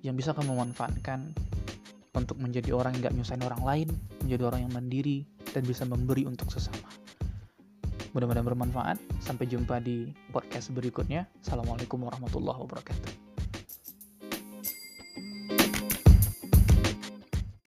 yang 0.00 0.16
bisa 0.16 0.32
kamu 0.32 0.56
manfaatkan 0.56 1.36
untuk 2.16 2.40
menjadi 2.40 2.72
orang 2.72 2.96
yang 2.96 3.12
nggak 3.12 3.16
nyusahin 3.20 3.44
orang 3.44 3.60
lain, 3.60 3.88
menjadi 4.24 4.42
orang 4.48 4.60
yang 4.64 4.72
mandiri, 4.72 5.28
dan 5.52 5.68
bisa 5.68 5.84
memberi 5.84 6.24
untuk 6.24 6.48
sesama. 6.48 6.81
Mudah-mudahan 8.12 8.44
bermanfaat. 8.44 8.96
Sampai 9.24 9.48
jumpa 9.48 9.80
di 9.80 10.12
podcast 10.28 10.68
berikutnya. 10.72 11.24
Assalamualaikum 11.40 11.96
warahmatullahi 12.04 12.60
wabarakatuh. 12.60 13.11